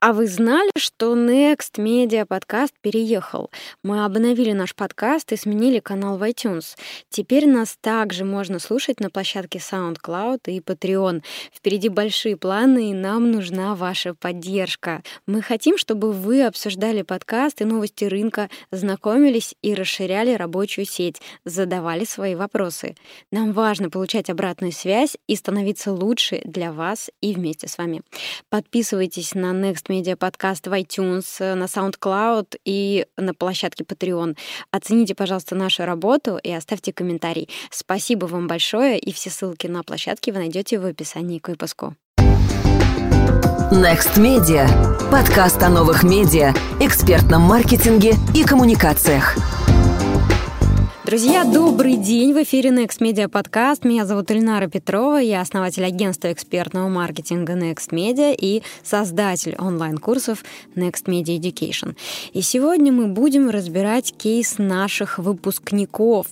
А 0.00 0.12
вы 0.12 0.26
знали, 0.26 0.70
что 0.76 1.16
Next 1.16 1.78
Media 1.78 2.26
подкаст 2.26 2.74
переехал? 2.82 3.50
Мы 3.82 4.04
обновили 4.04 4.52
наш 4.52 4.74
подкаст 4.74 5.32
и 5.32 5.36
сменили 5.36 5.78
канал 5.78 6.18
в 6.18 6.22
iTunes. 6.22 6.76
Теперь 7.08 7.48
нас 7.48 7.78
также 7.80 8.24
можно 8.24 8.58
слушать 8.58 9.00
на 9.00 9.08
площадке 9.08 9.58
SoundCloud 9.58 10.40
и 10.46 10.60
Patreon. 10.60 11.22
Впереди 11.52 11.88
большие 11.88 12.36
планы, 12.36 12.90
и 12.90 12.94
нам 12.94 13.30
нужна 13.30 13.74
ваша 13.74 14.14
поддержка. 14.14 15.02
Мы 15.26 15.40
хотим, 15.40 15.78
чтобы 15.78 16.12
вы 16.12 16.44
обсуждали 16.44 17.02
подкаст 17.02 17.62
и 17.62 17.64
новости 17.64 18.04
рынка, 18.04 18.50
знакомились 18.70 19.54
и 19.62 19.74
расширяли 19.74 20.34
рабочую 20.34 20.84
сеть, 20.84 21.22
задавали 21.44 22.04
свои 22.04 22.34
вопросы. 22.34 22.96
Нам 23.32 23.52
важно 23.52 23.88
получать 23.88 24.28
обратную 24.28 24.72
связь 24.72 25.16
и 25.26 25.36
становиться 25.36 25.92
лучше 25.92 26.42
для 26.44 26.72
вас 26.72 27.10
и 27.22 27.32
вместе 27.32 27.66
с 27.66 27.78
вами. 27.78 28.02
Подписывайтесь 28.50 29.34
на 29.34 29.52
Next 29.52 29.85
Media 29.88 30.16
подкаст 30.16 30.66
в 30.66 30.72
iTunes, 30.72 31.54
на 31.54 31.64
SoundCloud 31.64 32.58
и 32.64 33.06
на 33.16 33.34
площадке 33.34 33.84
Patreon. 33.84 34.36
Оцените, 34.70 35.14
пожалуйста, 35.14 35.54
нашу 35.54 35.84
работу 35.84 36.38
и 36.42 36.50
оставьте 36.52 36.92
комментарий. 36.92 37.48
Спасибо 37.70 38.26
вам 38.26 38.46
большое, 38.46 38.98
и 38.98 39.12
все 39.12 39.30
ссылки 39.30 39.66
на 39.66 39.82
площадке 39.82 40.32
вы 40.32 40.38
найдете 40.38 40.78
в 40.78 40.86
описании 40.86 41.38
к 41.38 41.48
выпуску. 41.48 41.94
Next 43.72 44.16
Media. 44.16 44.68
Подкаст 45.10 45.62
о 45.62 45.68
новых 45.68 46.02
медиа, 46.04 46.54
экспертном 46.80 47.42
маркетинге 47.42 48.14
и 48.34 48.44
коммуникациях. 48.44 49.55
Друзья, 51.06 51.44
добрый 51.44 51.96
день! 51.96 52.34
В 52.34 52.42
эфире 52.42 52.70
Next 52.70 52.98
Media 52.98 53.28
подкаст. 53.28 53.84
Меня 53.84 54.04
зовут 54.06 54.32
Ильнара 54.32 54.66
Петрова, 54.66 55.18
я 55.18 55.40
основатель 55.40 55.84
агентства 55.84 56.32
экспертного 56.32 56.88
маркетинга 56.88 57.52
Next 57.52 57.90
Media 57.92 58.34
и 58.36 58.64
создатель 58.82 59.54
онлайн-курсов 59.56 60.44
Next 60.74 61.04
Media 61.04 61.38
Education. 61.38 61.94
И 62.32 62.42
сегодня 62.42 62.92
мы 62.92 63.06
будем 63.06 63.50
разбирать 63.50 64.16
кейс 64.18 64.58
наших 64.58 65.20
выпускников. 65.20 66.26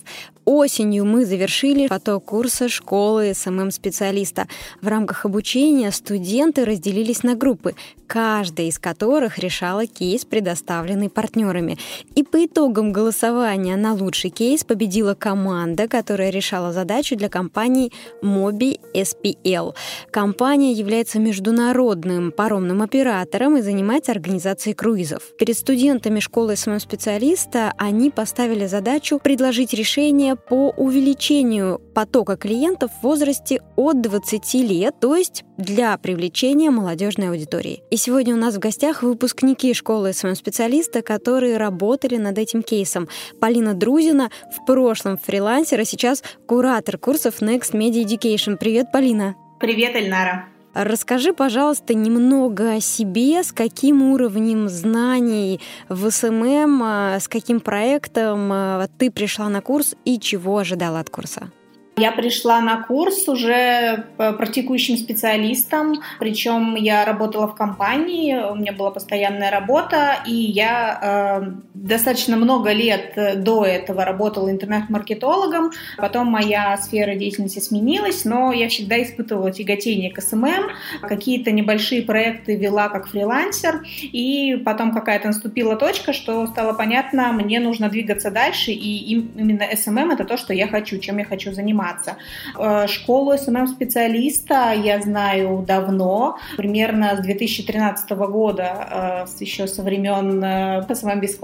Осенью 0.45 1.05
мы 1.05 1.25
завершили 1.25 1.87
поток 1.87 2.25
курса 2.25 2.69
школы 2.69 3.33
СММ-специалиста. 3.33 4.47
В 4.79 4.87
рамках 4.87 5.25
обучения 5.25 5.91
студенты 5.91 6.65
разделились 6.65 7.23
на 7.23 7.33
группы, 7.33 7.73
каждая 8.05 8.67
из 8.67 8.77
которых 8.77 9.39
решала 9.39 9.87
кейс, 9.87 10.23
предоставленный 10.23 11.09
партнерами. 11.09 11.79
И 12.13 12.23
по 12.23 12.45
итогам 12.45 12.93
голосования 12.93 13.75
на 13.75 13.95
лучший 13.95 14.29
кейс 14.29 14.63
победила 14.63 15.15
команда, 15.15 15.87
которая 15.87 16.29
решала 16.29 16.71
задачу 16.71 17.15
для 17.15 17.29
компании 17.29 17.91
Moby 18.21 18.79
SPL. 18.93 19.73
Компания 20.11 20.73
является 20.73 21.17
международным 21.17 22.31
паромным 22.31 22.83
оператором 22.83 23.57
и 23.57 23.61
занимается 23.61 24.11
организацией 24.11 24.75
круизов. 24.75 25.23
Перед 25.39 25.57
студентами 25.57 26.19
школы 26.19 26.55
СММ-специалиста 26.55 27.73
они 27.77 28.11
поставили 28.11 28.67
задачу 28.67 29.19
предложить 29.19 29.73
решение 29.73 30.34
по 30.35 30.71
увеличению 30.71 31.79
потока 31.93 32.37
клиентов 32.37 32.91
в 32.91 33.03
возрасте 33.03 33.61
от 33.75 34.01
20 34.01 34.53
лет, 34.55 34.95
то 34.99 35.15
есть 35.15 35.43
для 35.57 35.97
привлечения 35.97 36.71
молодежной 36.71 37.29
аудитории. 37.29 37.83
И 37.91 37.97
сегодня 37.97 38.33
у 38.33 38.37
нас 38.37 38.55
в 38.55 38.59
гостях 38.59 39.03
выпускники 39.03 39.73
школы 39.73 40.13
СММ-специалиста, 40.13 41.01
которые 41.01 41.57
работали 41.57 42.17
над 42.17 42.37
этим 42.37 42.63
кейсом. 42.63 43.07
Полина 43.39 43.73
Друзина, 43.73 44.29
в 44.55 44.65
прошлом 44.65 45.17
фрилансер, 45.17 45.79
а 45.79 45.85
сейчас 45.85 46.23
куратор 46.47 46.97
курсов 46.97 47.41
Next 47.41 47.73
Media 47.73 48.03
Education. 48.03 48.57
Привет, 48.57 48.91
Полина! 48.91 49.35
Привет, 49.59 49.95
Эльнара! 49.95 50.54
Расскажи, 50.75 51.31
пожалуйста, 51.31 51.93
немного 51.93 52.73
о 52.73 52.81
себе, 52.81 53.41
с 53.43 53.53
каким 53.53 54.01
уровнем 54.01 54.67
знаний 54.67 55.61
в 55.87 56.11
СММ, 56.11 56.83
а, 56.83 57.17
с 57.17 57.29
каким 57.29 57.61
проектом 57.61 58.49
а, 58.51 58.87
ты 58.97 59.09
пришла 59.09 59.47
на 59.47 59.61
курс 59.61 59.95
и 60.03 60.19
чего 60.19 60.57
ожидала 60.57 60.99
от 60.99 61.09
курса. 61.09 61.49
Я 61.97 62.11
пришла 62.11 62.59
на 62.59 62.83
курс 62.83 63.25
уже 63.29 64.03
практикующим 64.17 64.97
специалистом, 64.97 66.01
причем 66.19 66.75
я 66.75 67.05
работала 67.05 67.47
в 67.47 67.55
компании, 67.55 68.35
у 68.35 68.55
меня 68.55 68.73
была 68.73 68.91
постоянная 68.91 69.49
работа, 69.49 70.17
и 70.25 70.33
я 70.33 71.39
э, 71.41 71.51
достаточно 71.73 72.35
много 72.35 72.73
лет 72.73 73.17
до 73.41 73.63
этого 73.63 74.03
работала 74.03 74.51
интернет-маркетологом, 74.51 75.71
потом 75.97 76.27
моя 76.27 76.75
сфера 76.75 77.15
деятельности 77.15 77.59
сменилась, 77.59 78.25
но 78.25 78.51
я 78.51 78.67
всегда 78.67 79.01
испытывала 79.01 79.51
тяготение 79.51 80.11
к 80.11 80.19
СММ, 80.19 80.71
какие-то 81.01 81.51
небольшие 81.51 82.01
проекты 82.01 82.57
вела 82.57 82.89
как 82.89 83.07
фрилансер, 83.07 83.85
и 84.01 84.61
потом 84.65 84.93
какая-то 84.93 85.27
наступила 85.27 85.77
точка, 85.77 86.11
что 86.11 86.45
стало 86.47 86.73
понятно, 86.73 87.31
мне 87.31 87.61
нужно 87.61 87.87
двигаться 87.87 88.31
дальше, 88.31 88.71
и 88.71 89.13
именно 89.13 89.65
СММ 89.73 90.11
это 90.11 90.25
то, 90.25 90.35
что 90.35 90.53
я 90.53 90.67
хочу, 90.67 90.97
чем 90.97 91.19
я 91.19 91.23
хочу 91.25 91.53
заниматься 91.53 91.84
заниматься. 91.85 92.17
Э, 92.57 92.87
школу 92.87 93.37
СММ-специалиста 93.37 94.73
я 94.73 95.01
знаю 95.01 95.63
давно, 95.67 96.37
примерно 96.57 97.15
с 97.15 97.19
2013 97.19 98.09
года, 98.11 99.25
э, 99.27 99.43
еще 99.43 99.67
со 99.67 99.83
времен 99.83 100.43
э, 100.43 100.95
СММ 100.95 101.19
без. 101.19 101.35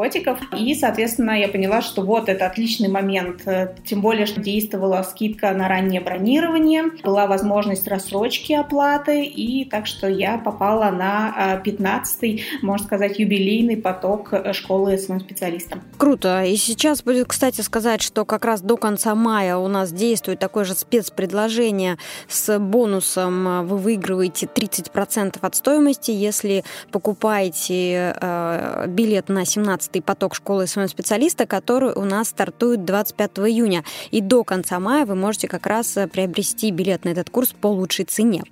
И, 0.57 0.75
соответственно, 0.75 1.31
я 1.31 1.50
поняла, 1.50 1.81
что 1.81 2.02
вот 2.02 2.29
это 2.29 2.46
отличный 2.46 2.88
момент, 2.88 3.44
тем 3.85 4.02
более, 4.02 4.25
что 4.25 4.40
действовала 4.40 5.03
скидка 5.03 5.52
на 5.52 5.68
раннее 5.68 6.00
бронирование, 6.00 6.84
была 7.03 7.28
возможность 7.28 7.88
рассрочки 7.88 8.53
оплаты, 8.53 9.25
и 9.25 9.66
так 9.66 9.85
что 9.85 10.08
я 10.08 10.38
попала 10.38 10.90
на 10.91 11.62
15-й, 11.63 12.44
можно 12.62 12.85
сказать, 12.85 13.19
юбилейный 13.19 13.78
поток 13.78 14.34
школы 14.53 14.97
СММ-специалиста. 14.97 15.79
Круто. 15.97 16.44
И 16.44 16.56
сейчас 16.56 17.03
будет, 17.03 17.28
кстати, 17.28 17.59
сказать, 17.62 18.02
что 18.02 18.23
как 18.23 18.46
раз 18.46 18.62
до 18.62 18.78
конца 18.78 19.13
мая 19.13 19.58
у 19.58 19.68
нас 19.68 19.91
действует 19.91 20.31
действует 20.31 20.40
такое 20.40 20.64
же 20.66 20.74
спецпредложение 20.74 21.97
с 22.28 22.59
бонусом. 22.59 23.68
Вы 23.68 23.78
выигрываете 23.78 24.47
30% 24.47 25.38
от 25.42 25.56
стоимости, 25.56 26.12
если 26.12 26.64
покупаете 26.92 28.16
э, 28.19 28.86
билет 28.88 29.30
на 29.30 29.44
17-й 29.44 30.02
поток 30.02 30.36
школы 30.36 30.68
СММ-специалиста, 30.68 31.46
который 31.46 31.94
у 31.94 32.06
нас 32.06 32.30
стартует 32.30 32.86
25 32.86 33.40
июня. 33.40 33.84
И 34.12 34.22
до 34.22 34.44
конца 34.44 34.80
мая 34.80 35.06
вы 35.06 35.16
можете 35.16 35.47
как 35.47 35.68
раз 35.68 35.97
приобрести 36.12 36.72
билет 36.72 37.06
на 37.06 37.09
этот 37.09 37.30
курс 37.30 37.53
по 37.53 37.68
лучшей 37.68 38.06
цене. 38.06 38.44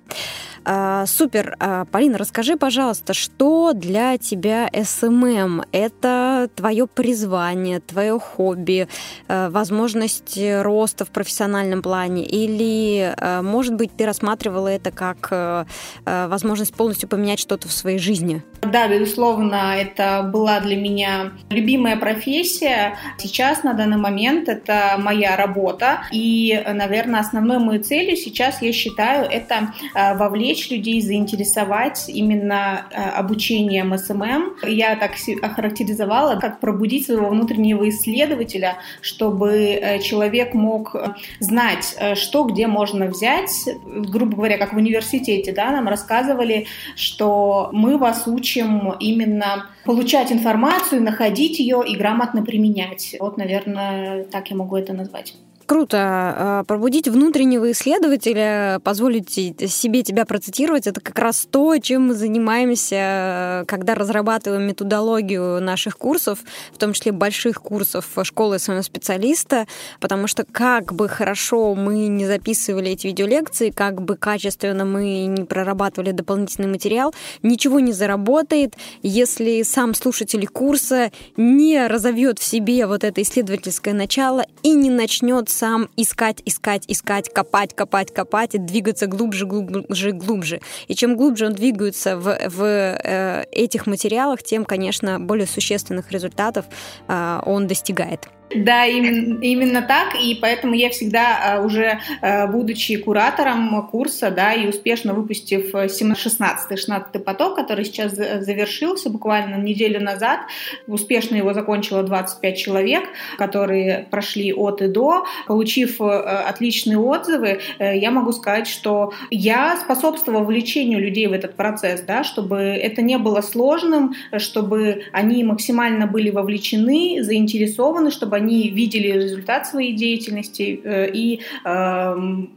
А, 0.64 1.06
супер. 1.06 1.56
А, 1.58 1.86
Полина, 1.86 2.18
расскажи, 2.18 2.56
пожалуйста, 2.56 3.14
что 3.14 3.72
для 3.72 4.18
тебя 4.18 4.68
СММ? 4.72 5.62
Это 5.72 6.50
твое 6.54 6.86
призвание, 6.86 7.80
твое 7.80 8.18
хобби, 8.18 8.86
э, 9.28 9.48
возможность 9.48 10.38
роста 10.38 11.04
в 11.04 11.10
профессиональном 11.10 11.82
плане? 11.82 12.24
Или, 12.24 13.14
может 13.42 13.74
быть, 13.74 13.96
ты 13.96 14.04
рассматривала 14.04 14.68
это 14.68 14.90
как 14.90 15.66
возможность 16.04 16.74
полностью 16.74 17.08
поменять 17.08 17.38
что-то 17.38 17.68
в 17.68 17.72
своей 17.72 17.98
жизни? 17.98 18.42
Да, 18.62 18.88
безусловно, 18.88 19.74
это 19.76 20.22
была 20.22 20.60
для 20.60 20.76
меня 20.76 21.32
любимая 21.48 21.96
профессия. 21.96 22.96
Сейчас, 23.18 23.62
на 23.62 23.74
данный 23.74 23.96
момент, 23.96 24.48
это 24.48 24.96
моя 24.98 25.36
работа. 25.36 26.02
И, 26.12 26.62
наверное, 26.72 27.20
основной 27.20 27.58
моей 27.58 27.82
целью 27.82 28.16
сейчас, 28.16 28.60
я 28.62 28.72
считаю, 28.72 29.24
это 29.24 29.72
вовлечь 29.94 30.49
людей, 30.70 31.00
заинтересовать 31.00 32.08
именно 32.08 32.86
обучением 33.16 33.96
СММ. 33.96 34.56
Я 34.66 34.96
так 34.96 35.12
охарактеризовала, 35.42 36.38
как 36.38 36.60
пробудить 36.60 37.06
своего 37.06 37.28
внутреннего 37.28 37.88
исследователя, 37.88 38.76
чтобы 39.00 39.50
э, 39.50 39.98
человек 40.00 40.54
мог 40.54 40.94
э, 40.94 41.14
знать, 41.40 41.96
э, 41.98 42.14
что 42.14 42.44
где 42.44 42.66
можно 42.66 43.06
взять. 43.06 43.50
Грубо 43.84 44.36
говоря, 44.36 44.58
как 44.58 44.72
в 44.72 44.76
университете, 44.76 45.52
да, 45.52 45.70
нам 45.70 45.88
рассказывали, 45.88 46.66
что 46.96 47.70
мы 47.72 47.98
вас 47.98 48.26
учим 48.26 48.92
именно 49.00 49.66
получать 49.84 50.32
информацию, 50.32 51.02
находить 51.02 51.58
ее 51.58 51.82
и 51.86 51.96
грамотно 51.96 52.42
применять. 52.42 53.16
Вот, 53.20 53.36
наверное, 53.36 54.24
так 54.24 54.50
я 54.50 54.56
могу 54.56 54.76
это 54.76 54.92
назвать. 54.92 55.34
Круто. 55.70 55.98
А, 56.00 56.64
пробудить 56.64 57.06
внутреннего 57.06 57.70
исследователя, 57.70 58.80
позволить 58.82 59.30
себе 59.30 60.02
тебя 60.02 60.24
процитировать, 60.24 60.88
это 60.88 61.00
как 61.00 61.16
раз 61.16 61.46
то, 61.48 61.78
чем 61.78 62.08
мы 62.08 62.14
занимаемся, 62.14 63.62
когда 63.68 63.94
разрабатываем 63.94 64.64
методологию 64.64 65.60
наших 65.60 65.96
курсов, 65.96 66.40
в 66.72 66.78
том 66.78 66.92
числе 66.92 67.12
больших 67.12 67.62
курсов 67.62 68.04
школы 68.24 68.58
своего 68.58 68.82
специалиста, 68.82 69.68
потому 70.00 70.26
что 70.26 70.44
как 70.44 70.92
бы 70.92 71.08
хорошо 71.08 71.76
мы 71.76 72.08
не 72.08 72.26
записывали 72.26 72.90
эти 72.90 73.06
видеолекции, 73.06 73.70
как 73.70 74.02
бы 74.02 74.16
качественно 74.16 74.84
мы 74.84 75.26
не 75.26 75.44
прорабатывали 75.44 76.10
дополнительный 76.10 76.66
материал, 76.68 77.14
ничего 77.44 77.78
не 77.78 77.92
заработает, 77.92 78.74
если 79.04 79.62
сам 79.62 79.94
слушатель 79.94 80.48
курса 80.48 81.12
не 81.36 81.86
разовьет 81.86 82.40
в 82.40 82.44
себе 82.44 82.88
вот 82.88 83.04
это 83.04 83.22
исследовательское 83.22 83.94
начало 83.94 84.44
и 84.64 84.72
не 84.72 84.90
начнет 84.90 85.48
сам 85.60 85.90
искать, 85.96 86.42
искать, 86.46 86.84
искать, 86.88 87.28
копать, 87.32 87.74
копать, 87.74 88.14
копать 88.14 88.54
и 88.54 88.58
двигаться 88.58 89.06
глубже, 89.06 89.44
глубже, 89.44 90.12
глубже. 90.12 90.60
И 90.88 90.94
чем 90.94 91.16
глубже 91.16 91.46
он 91.46 91.52
двигается 91.52 92.16
в, 92.16 92.38
в 92.48 92.62
э, 92.62 93.44
этих 93.52 93.86
материалах, 93.86 94.42
тем, 94.42 94.64
конечно, 94.64 95.20
более 95.20 95.46
существенных 95.46 96.12
результатов 96.12 96.64
э, 97.08 97.40
он 97.44 97.66
достигает. 97.66 98.28
Да, 98.54 98.84
именно, 98.84 99.40
именно 99.42 99.82
так, 99.82 100.14
и 100.20 100.34
поэтому 100.34 100.74
я 100.74 100.90
всегда 100.90 101.54
а, 101.56 101.60
уже 101.62 102.00
а, 102.20 102.48
будучи 102.48 102.96
куратором 102.96 103.86
курса, 103.88 104.30
да, 104.30 104.52
и 104.52 104.66
успешно 104.66 105.14
выпустив 105.14 105.72
16-16 105.72 107.18
поток, 107.20 107.54
который 107.54 107.84
сейчас 107.84 108.12
завершился 108.12 109.08
буквально 109.08 109.56
неделю 109.56 110.02
назад, 110.02 110.40
успешно 110.88 111.36
его 111.36 111.54
закончило 111.54 112.02
25 112.02 112.58
человек, 112.58 113.04
которые 113.38 114.08
прошли 114.10 114.52
от 114.52 114.82
и 114.82 114.88
до, 114.88 115.24
получив 115.46 116.00
э, 116.00 116.04
отличные 116.04 116.98
отзывы, 116.98 117.60
э, 117.78 117.98
я 117.98 118.10
могу 118.10 118.32
сказать, 118.32 118.66
что 118.66 119.12
я 119.30 119.76
способствовала 119.76 120.40
вовлечению 120.40 121.00
людей 121.00 121.28
в 121.28 121.32
этот 121.32 121.54
процесс, 121.54 122.00
да, 122.02 122.24
чтобы 122.24 122.56
это 122.58 123.00
не 123.00 123.18
было 123.18 123.42
сложным, 123.42 124.14
чтобы 124.38 125.04
они 125.12 125.44
максимально 125.44 126.06
были 126.06 126.30
вовлечены, 126.30 127.22
заинтересованы, 127.22 128.10
чтобы 128.10 128.39
они 128.40 128.68
видели 128.70 129.08
результат 129.08 129.66
своей 129.66 129.94
деятельности 129.94 130.80
э, 130.82 131.10
и 131.12 131.40
эм, 131.64 132.50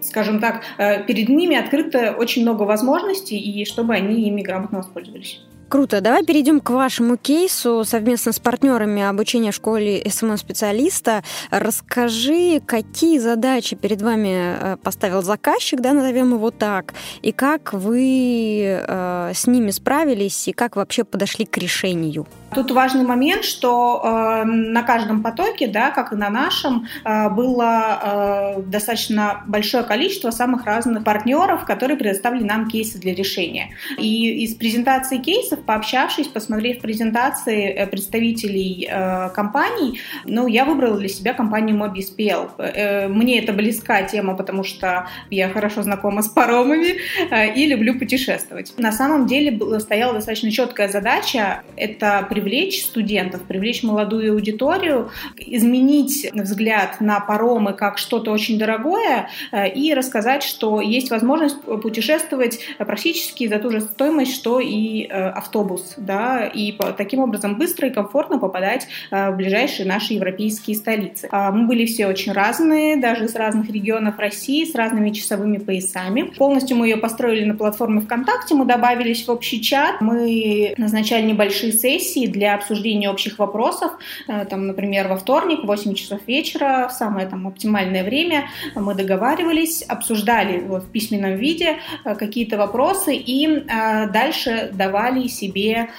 скажем 0.00 0.40
так, 0.40 0.62
э, 0.78 1.04
перед 1.04 1.28
ними 1.28 1.56
открыто 1.56 2.14
очень 2.18 2.42
много 2.42 2.62
возможностей, 2.62 3.38
и 3.38 3.64
чтобы 3.64 3.94
они 3.94 4.28
ими 4.28 4.42
грамотно 4.42 4.78
воспользовались. 4.78 5.40
Круто. 5.68 6.00
Давай 6.00 6.24
перейдем 6.24 6.60
к 6.60 6.70
вашему 6.70 7.18
кейсу 7.18 7.84
совместно 7.84 8.32
с 8.32 8.38
партнерами 8.38 9.02
обучения 9.02 9.50
в 9.50 9.54
школе 9.54 10.02
СММ-специалиста. 10.08 11.22
Расскажи, 11.50 12.62
какие 12.64 13.18
задачи 13.18 13.76
перед 13.76 14.00
вами 14.00 14.30
э, 14.32 14.76
поставил 14.82 15.20
заказчик, 15.20 15.80
да, 15.80 15.92
назовем 15.92 16.32
его 16.32 16.50
так, 16.50 16.94
и 17.20 17.32
как 17.32 17.74
вы 17.74 18.62
э, 18.64 19.32
с 19.34 19.46
ними 19.46 19.70
справились, 19.70 20.48
и 20.48 20.52
как 20.52 20.76
вообще 20.76 21.04
подошли 21.04 21.44
к 21.44 21.58
решению? 21.58 22.26
Тут 22.54 22.70
важный 22.70 23.04
момент, 23.04 23.44
что 23.44 24.00
э, 24.02 24.44
на 24.44 24.82
каждом 24.82 25.22
потоке, 25.22 25.66
да, 25.66 25.90
как 25.90 26.12
и 26.12 26.16
на 26.16 26.30
нашем, 26.30 26.86
э, 27.04 27.28
было 27.28 28.56
э, 28.56 28.62
достаточно 28.62 29.42
большое 29.46 29.84
количество 29.84 30.30
самых 30.30 30.64
разных 30.64 31.04
партнеров, 31.04 31.64
которые 31.66 31.98
предоставили 31.98 32.44
нам 32.44 32.68
кейсы 32.68 32.98
для 32.98 33.14
решения. 33.14 33.74
И 33.98 34.44
из 34.44 34.54
презентации 34.54 35.18
кейсов, 35.18 35.60
пообщавшись, 35.60 36.28
посмотрев 36.28 36.80
презентации 36.80 37.68
э, 37.68 37.86
представителей 37.86 38.88
э, 38.90 39.28
компаний, 39.30 40.00
ну, 40.24 40.46
я 40.46 40.64
выбрала 40.64 40.96
для 40.98 41.08
себя 41.08 41.34
компанию 41.34 41.76
MobiSPL. 41.76 42.50
Э, 42.58 43.08
мне 43.08 43.42
это 43.42 43.52
близка 43.52 44.02
тема, 44.04 44.34
потому 44.34 44.64
что 44.64 45.06
я 45.30 45.50
хорошо 45.50 45.82
знакома 45.82 46.22
с 46.22 46.28
паромами 46.28 46.96
э, 47.30 47.54
и 47.54 47.66
люблю 47.66 47.98
путешествовать. 47.98 48.72
На 48.78 48.92
самом 48.92 49.26
деле 49.26 49.58
стояла 49.80 50.14
достаточно 50.14 50.50
четкая 50.50 50.88
задача– 50.88 51.62
это 51.76 52.26
привлечь 52.38 52.84
студентов, 52.84 53.42
привлечь 53.42 53.82
молодую 53.82 54.34
аудиторию, 54.34 55.10
изменить 55.36 56.30
взгляд 56.32 57.00
на 57.00 57.18
паромы 57.18 57.72
как 57.72 57.98
что-то 57.98 58.30
очень 58.30 58.60
дорогое 58.60 59.28
э, 59.50 59.68
и 59.72 59.92
рассказать, 59.92 60.44
что 60.44 60.80
есть 60.80 61.10
возможность 61.10 61.60
путешествовать 61.62 62.60
практически 62.78 63.48
за 63.48 63.58
ту 63.58 63.70
же 63.70 63.80
стоимость, 63.80 64.36
что 64.36 64.60
и 64.60 65.06
э, 65.06 65.30
автобус, 65.30 65.94
да, 65.96 66.46
и 66.46 66.72
таким 66.96 67.20
образом 67.20 67.58
быстро 67.58 67.88
и 67.88 67.90
комфортно 67.90 68.38
попадать 68.38 68.86
э, 69.10 69.32
в 69.32 69.36
ближайшие 69.36 69.88
наши 69.88 70.14
европейские 70.14 70.76
столицы. 70.76 71.28
А 71.32 71.50
мы 71.50 71.66
были 71.66 71.86
все 71.86 72.06
очень 72.06 72.30
разные, 72.30 72.98
даже 72.98 73.24
из 73.24 73.34
разных 73.34 73.68
регионов 73.68 74.16
России, 74.20 74.64
с 74.64 74.76
разными 74.76 75.10
часовыми 75.10 75.58
поясами. 75.58 76.22
Полностью 76.36 76.76
мы 76.76 76.86
ее 76.86 76.98
построили 76.98 77.44
на 77.44 77.56
платформе 77.56 78.00
ВКонтакте, 78.00 78.54
мы 78.54 78.64
добавились 78.64 79.26
в 79.26 79.30
общий 79.30 79.60
чат, 79.60 80.00
мы 80.00 80.74
назначали 80.76 81.26
небольшие 81.26 81.72
сессии 81.72 82.27
для 82.28 82.54
обсуждения 82.54 83.10
общих 83.10 83.38
вопросов. 83.38 83.92
Э, 84.28 84.44
там, 84.44 84.66
например, 84.66 85.08
во 85.08 85.16
вторник, 85.16 85.64
в 85.64 85.66
8 85.66 85.94
часов 85.94 86.20
вечера, 86.26 86.88
в 86.88 86.92
самое 86.92 87.26
там 87.26 87.46
оптимальное 87.46 88.04
время 88.04 88.48
мы 88.74 88.94
договаривались, 88.94 89.82
обсуждали 89.82 90.60
вот, 90.60 90.84
в 90.84 90.90
письменном 90.90 91.36
виде 91.36 91.78
э, 92.04 92.14
какие-то 92.14 92.56
вопросы 92.56 93.14
и 93.14 93.46
э, 93.46 94.10
дальше 94.10 94.70
давали 94.72 95.28
себе 95.28 95.90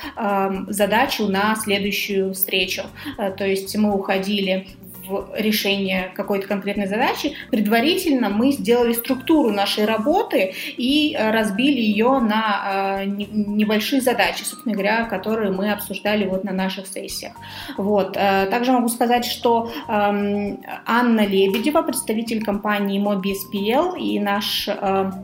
задачу 0.68 1.28
на 1.28 1.56
следующую 1.56 2.34
встречу. 2.34 2.84
То 3.18 3.46
есть 3.46 3.76
мы 3.76 3.94
уходили 3.94 4.68
в 5.10 5.30
решение 5.36 6.12
какой-то 6.16 6.48
конкретной 6.48 6.88
задачи, 6.88 7.36
предварительно 7.50 8.30
мы 8.30 8.52
сделали 8.52 8.94
структуру 8.94 9.52
нашей 9.52 9.86
работы 9.86 10.54
и 10.78 11.16
э, 11.16 11.32
разбили 11.32 11.82
ее 11.82 12.20
на 12.20 13.02
э, 13.02 13.06
небольшие 13.06 14.02
задачи, 14.02 14.44
собственно 14.44 14.74
говоря, 14.74 15.06
которые 15.06 15.52
мы 15.52 15.72
обсуждали 15.72 16.26
вот 16.26 16.44
на 16.44 16.52
наших 16.52 16.88
сессиях. 16.88 17.34
Вот. 17.78 18.16
Э, 18.16 18.46
также 18.48 18.72
могу 18.72 18.90
сказать, 18.90 19.26
что 19.26 19.72
эм, 19.88 20.64
Анна 20.86 21.26
Лебедева, 21.26 21.82
представитель 21.82 22.44
компании 22.44 23.02
MobiSPL 23.02 23.98
и 23.98 24.20
наш, 24.20 24.70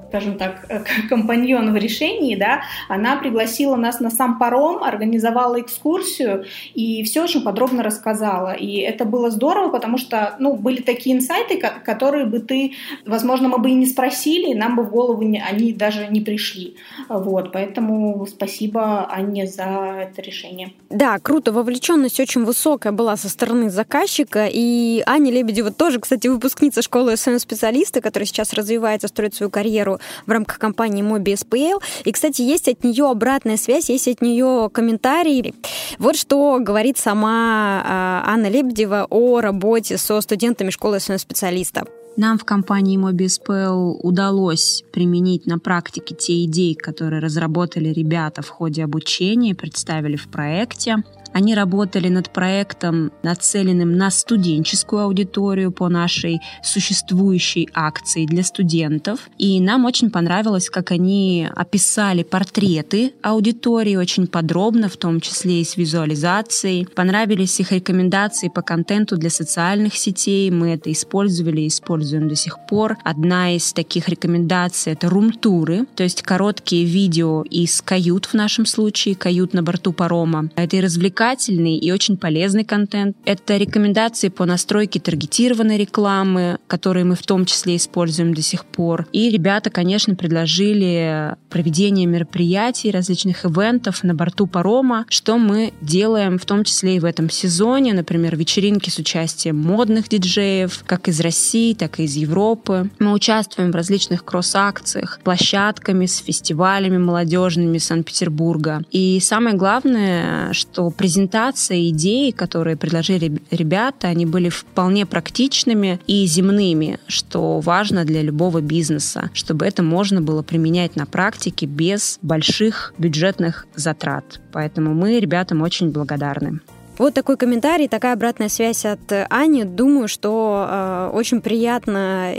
скажем 0.10 0.38
так, 0.38 0.66
компаньон 1.10 1.74
в 1.74 1.76
решении, 1.76 2.36
да, 2.36 2.62
она 2.90 3.16
пригласила 3.18 3.76
нас 3.76 4.00
на 4.00 4.10
сам 4.10 4.40
паром, 4.40 4.84
организовала 4.84 5.62
экскурсию 5.62 6.46
и 6.74 7.04
все 7.04 7.24
очень 7.24 7.42
подробно 7.42 7.84
рассказала. 7.84 8.54
И 8.54 8.78
это 8.78 9.06
было 9.06 9.30
здорово, 9.30 9.72
потому 9.76 9.98
что, 9.98 10.38
ну, 10.40 10.54
были 10.54 10.82
такие 10.82 11.18
инсайты, 11.18 11.58
которые 11.58 12.26
бы 12.26 12.40
ты, 12.40 12.76
возможно, 13.06 13.50
мы 13.50 13.58
бы 13.58 13.70
и 13.70 13.74
не 13.74 13.86
спросили, 13.86 14.54
нам 14.54 14.78
бы 14.78 14.84
в 14.84 14.90
голову 14.90 15.22
не, 15.22 15.44
они 15.44 15.74
даже 15.74 16.08
не 16.08 16.22
пришли. 16.22 16.78
Вот, 17.10 17.52
поэтому 17.52 18.26
спасибо 18.26 19.06
Анне 19.12 19.46
за 19.46 20.08
это 20.08 20.22
решение. 20.22 20.72
Да, 20.90 21.20
круто, 21.20 21.52
вовлеченность 21.52 22.22
очень 22.22 22.46
высокая 22.46 22.94
была 22.94 23.18
со 23.18 23.28
стороны 23.28 23.70
заказчика, 23.70 24.48
и 24.50 25.04
Аня 25.06 25.30
Лебедева 25.30 25.72
тоже, 25.72 26.00
кстати, 26.00 26.28
выпускница 26.28 26.82
школы 26.82 27.18
СМ-специалиста, 27.18 28.00
которая 28.00 28.28
сейчас 28.28 28.54
развивается, 28.54 29.10
строит 29.10 29.36
свою 29.36 29.50
карьеру 29.50 30.00
в 30.26 30.32
рамках 30.32 30.58
компании 30.58 31.04
Mobi 31.04 31.34
SPL. 31.34 31.84
И, 32.06 32.14
кстати, 32.14 32.44
есть 32.44 32.70
от 32.70 32.86
нее 32.86 33.10
обратная 33.10 33.58
связь, 33.58 33.90
есть 33.90 34.08
от 34.08 34.22
нее 34.22 34.70
комментарии. 34.72 35.54
Вот 36.00 36.16
что 36.16 36.60
говорит 36.62 36.98
сама 36.98 37.84
а, 37.86 38.24
Анна 38.26 38.48
Лебедева 38.48 39.06
о 39.10 39.42
работе 39.42 39.65
работе 39.66 39.98
со 39.98 40.22
студентами 40.22 40.70
школы 40.70 41.00
специалиста. 41.00 41.86
Нам 42.18 42.38
в 42.38 42.46
компании 42.46 43.00
MobiSpell 43.00 43.98
удалось 44.04 44.84
применить 44.94 45.48
на 45.48 45.58
практике 45.58 46.14
те 46.14 46.46
идеи, 46.46 46.74
которые 46.74 47.20
разработали 47.20 47.90
ребята 47.90 48.44
в 48.44 48.48
ходе 48.48 48.84
обучения 48.84 49.50
и 49.50 49.54
представили 49.56 50.18
в 50.18 50.28
проекте. 50.28 50.98
Они 51.36 51.54
работали 51.54 52.08
над 52.08 52.30
проектом, 52.30 53.12
нацеленным 53.22 53.98
на 53.98 54.10
студенческую 54.10 55.02
аудиторию 55.02 55.70
по 55.70 55.90
нашей 55.90 56.40
существующей 56.64 57.68
акции 57.74 58.26
для 58.26 58.42
студентов. 58.42 59.20
И 59.38 59.60
нам 59.60 59.84
очень 59.84 60.12
понравилось, 60.12 60.70
как 60.70 60.92
они 60.92 61.50
описали 61.54 62.24
портреты 62.24 63.12
аудитории 63.22 63.98
очень 63.98 64.28
подробно, 64.28 64.88
в 64.88 64.96
том 64.96 65.20
числе 65.20 65.60
и 65.60 65.66
с 65.66 65.76
визуализацией. 65.76 66.88
Понравились 66.96 67.60
их 67.60 67.74
рекомендации 67.74 68.48
по 68.48 68.62
контенту 68.62 69.18
для 69.18 69.30
социальных 69.30 69.98
сетей. 69.98 70.50
Мы 70.52 70.70
это 70.70 70.90
использовали 70.90 71.64
и 71.64 71.68
используем 71.68 72.30
до 72.30 72.36
сих 72.38 72.66
пор. 72.66 72.98
Одна 73.04 73.54
из 73.54 73.74
таких 73.74 74.08
рекомендаций— 74.08 74.94
это 74.94 75.10
рум-туры, 75.10 75.86
то 75.98 76.04
есть 76.04 76.22
короткие 76.22 76.86
видео 76.86 77.42
из 77.42 77.82
кают 77.82 78.26
в 78.26 78.36
нашем 78.36 78.66
случае, 78.66 79.16
кают 79.16 79.54
на 79.54 79.64
борту 79.64 79.92
парома. 79.92 80.50
Это 80.56 80.78
и 80.78 80.82
развлекательные 80.82 81.25
увлекательный 81.26 81.78
и 81.78 81.92
очень 81.92 82.18
полезный 82.18 82.64
контент. 82.64 83.18
Это 83.26 83.58
рекомендации 83.58 84.30
по 84.30 84.46
настройке 84.46 85.00
таргетированной 85.00 85.78
рекламы, 85.78 86.60
которые 86.68 87.04
мы 87.06 87.16
в 87.16 87.24
том 87.24 87.46
числе 87.46 87.76
используем 87.76 88.34
до 88.34 88.42
сих 88.42 88.66
пор. 88.66 89.08
И 89.12 89.30
ребята, 89.30 89.70
конечно, 89.70 90.16
предложили 90.16 91.36
проведение 91.50 92.06
мероприятий, 92.06 92.92
различных 92.92 93.46
ивентов 93.46 94.04
на 94.04 94.14
борту 94.14 94.46
парома, 94.48 95.06
что 95.10 95.38
мы 95.38 95.74
делаем 95.82 96.38
в 96.38 96.46
том 96.46 96.64
числе 96.64 96.98
и 96.98 97.00
в 97.00 97.06
этом 97.06 97.30
сезоне, 97.30 97.94
например, 97.94 98.36
вечеринки 98.36 98.90
с 98.90 98.98
участием 99.00 99.58
модных 99.58 100.10
диджеев, 100.10 100.84
как 100.86 101.08
из 101.08 101.20
России, 101.22 101.74
так 101.74 102.00
и 102.00 102.04
из 102.04 102.16
Европы. 102.16 102.90
Мы 103.00 103.14
участвуем 103.14 103.72
в 103.72 103.76
различных 103.76 104.24
кросс-акциях, 104.24 105.20
площадками, 105.24 106.06
с 106.06 106.18
фестивалями 106.18 106.98
молодежными 106.98 107.78
Санкт-Петербурга. 107.78 108.84
И 108.92 109.20
самое 109.22 109.56
главное, 109.56 110.54
что 110.54 110.90
президент 110.92 111.05
презентация 111.06 111.90
идей, 111.90 112.32
которые 112.32 112.76
предложили 112.76 113.40
ребята, 113.52 114.08
они 114.08 114.26
были 114.26 114.50
вполне 114.50 115.06
практичными 115.06 116.00
и 116.08 116.26
земными, 116.26 116.98
что 117.06 117.60
важно 117.60 118.06
для 118.06 118.24
любого 118.24 118.60
бизнеса, 118.60 119.30
чтобы 119.32 119.68
это 119.68 119.84
можно 119.84 120.20
было 120.20 120.42
применять 120.42 120.96
на 120.96 121.06
практике 121.06 121.68
без 121.68 122.18
больших 122.24 122.96
бюджетных 122.98 123.68
затрат. 123.76 124.42
Поэтому 124.52 124.96
мы 124.96 125.20
ребятам 125.20 125.62
очень 125.62 125.92
благодарны. 125.92 126.60
Вот 126.98 127.14
такой 127.14 127.36
комментарий, 127.36 127.90
такая 127.90 128.14
обратная 128.14 128.48
связь 128.48 128.86
от 128.86 129.12
Ани. 129.30 129.66
Думаю, 129.66 130.08
что 130.08 130.66
э, 130.70 131.10
очень 131.14 131.42
приятно 131.42 132.34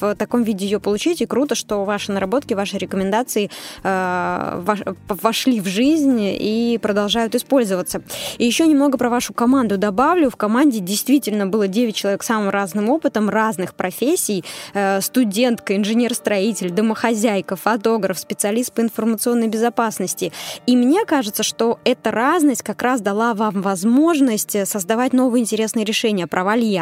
в 0.00 0.14
таком 0.16 0.42
виде 0.42 0.66
ее 0.66 0.80
получить, 0.80 1.22
и 1.22 1.26
круто, 1.26 1.54
что 1.54 1.82
ваши 1.84 2.12
наработки, 2.12 2.52
ваши 2.52 2.76
рекомендации 2.76 3.50
э, 3.82 4.64
вошли 5.08 5.60
в 5.60 5.66
жизнь 5.66 6.18
и 6.20 6.78
продолжают 6.82 7.34
использоваться. 7.34 8.02
И 8.36 8.44
еще 8.44 8.66
немного 8.66 8.98
про 8.98 9.08
вашу 9.08 9.32
команду 9.32 9.78
добавлю. 9.78 10.28
В 10.28 10.36
команде 10.36 10.80
действительно 10.80 11.46
было 11.46 11.66
9 11.66 11.96
человек 11.96 12.22
с 12.22 12.26
самым 12.26 12.50
разным 12.50 12.90
опытом, 12.90 13.30
разных 13.30 13.74
профессий. 13.74 14.44
Э, 14.74 15.00
студентка, 15.00 15.74
инженер-строитель, 15.74 16.70
домохозяйка, 16.70 17.56
фотограф, 17.56 18.18
специалист 18.18 18.74
по 18.74 18.82
информационной 18.82 19.48
безопасности. 19.48 20.32
И 20.66 20.76
мне 20.76 21.06
кажется, 21.06 21.42
что 21.42 21.78
эта 21.84 22.10
разность 22.10 22.62
как 22.62 22.82
раз 22.82 23.00
дала 23.00 23.32
вам 23.32 23.62
возможность 23.62 23.85
возможность 23.86 24.66
создавать 24.66 25.12
новые 25.12 25.42
интересные 25.42 25.84
решения. 25.84 26.26
Права 26.26 26.56
ли? 26.56 26.80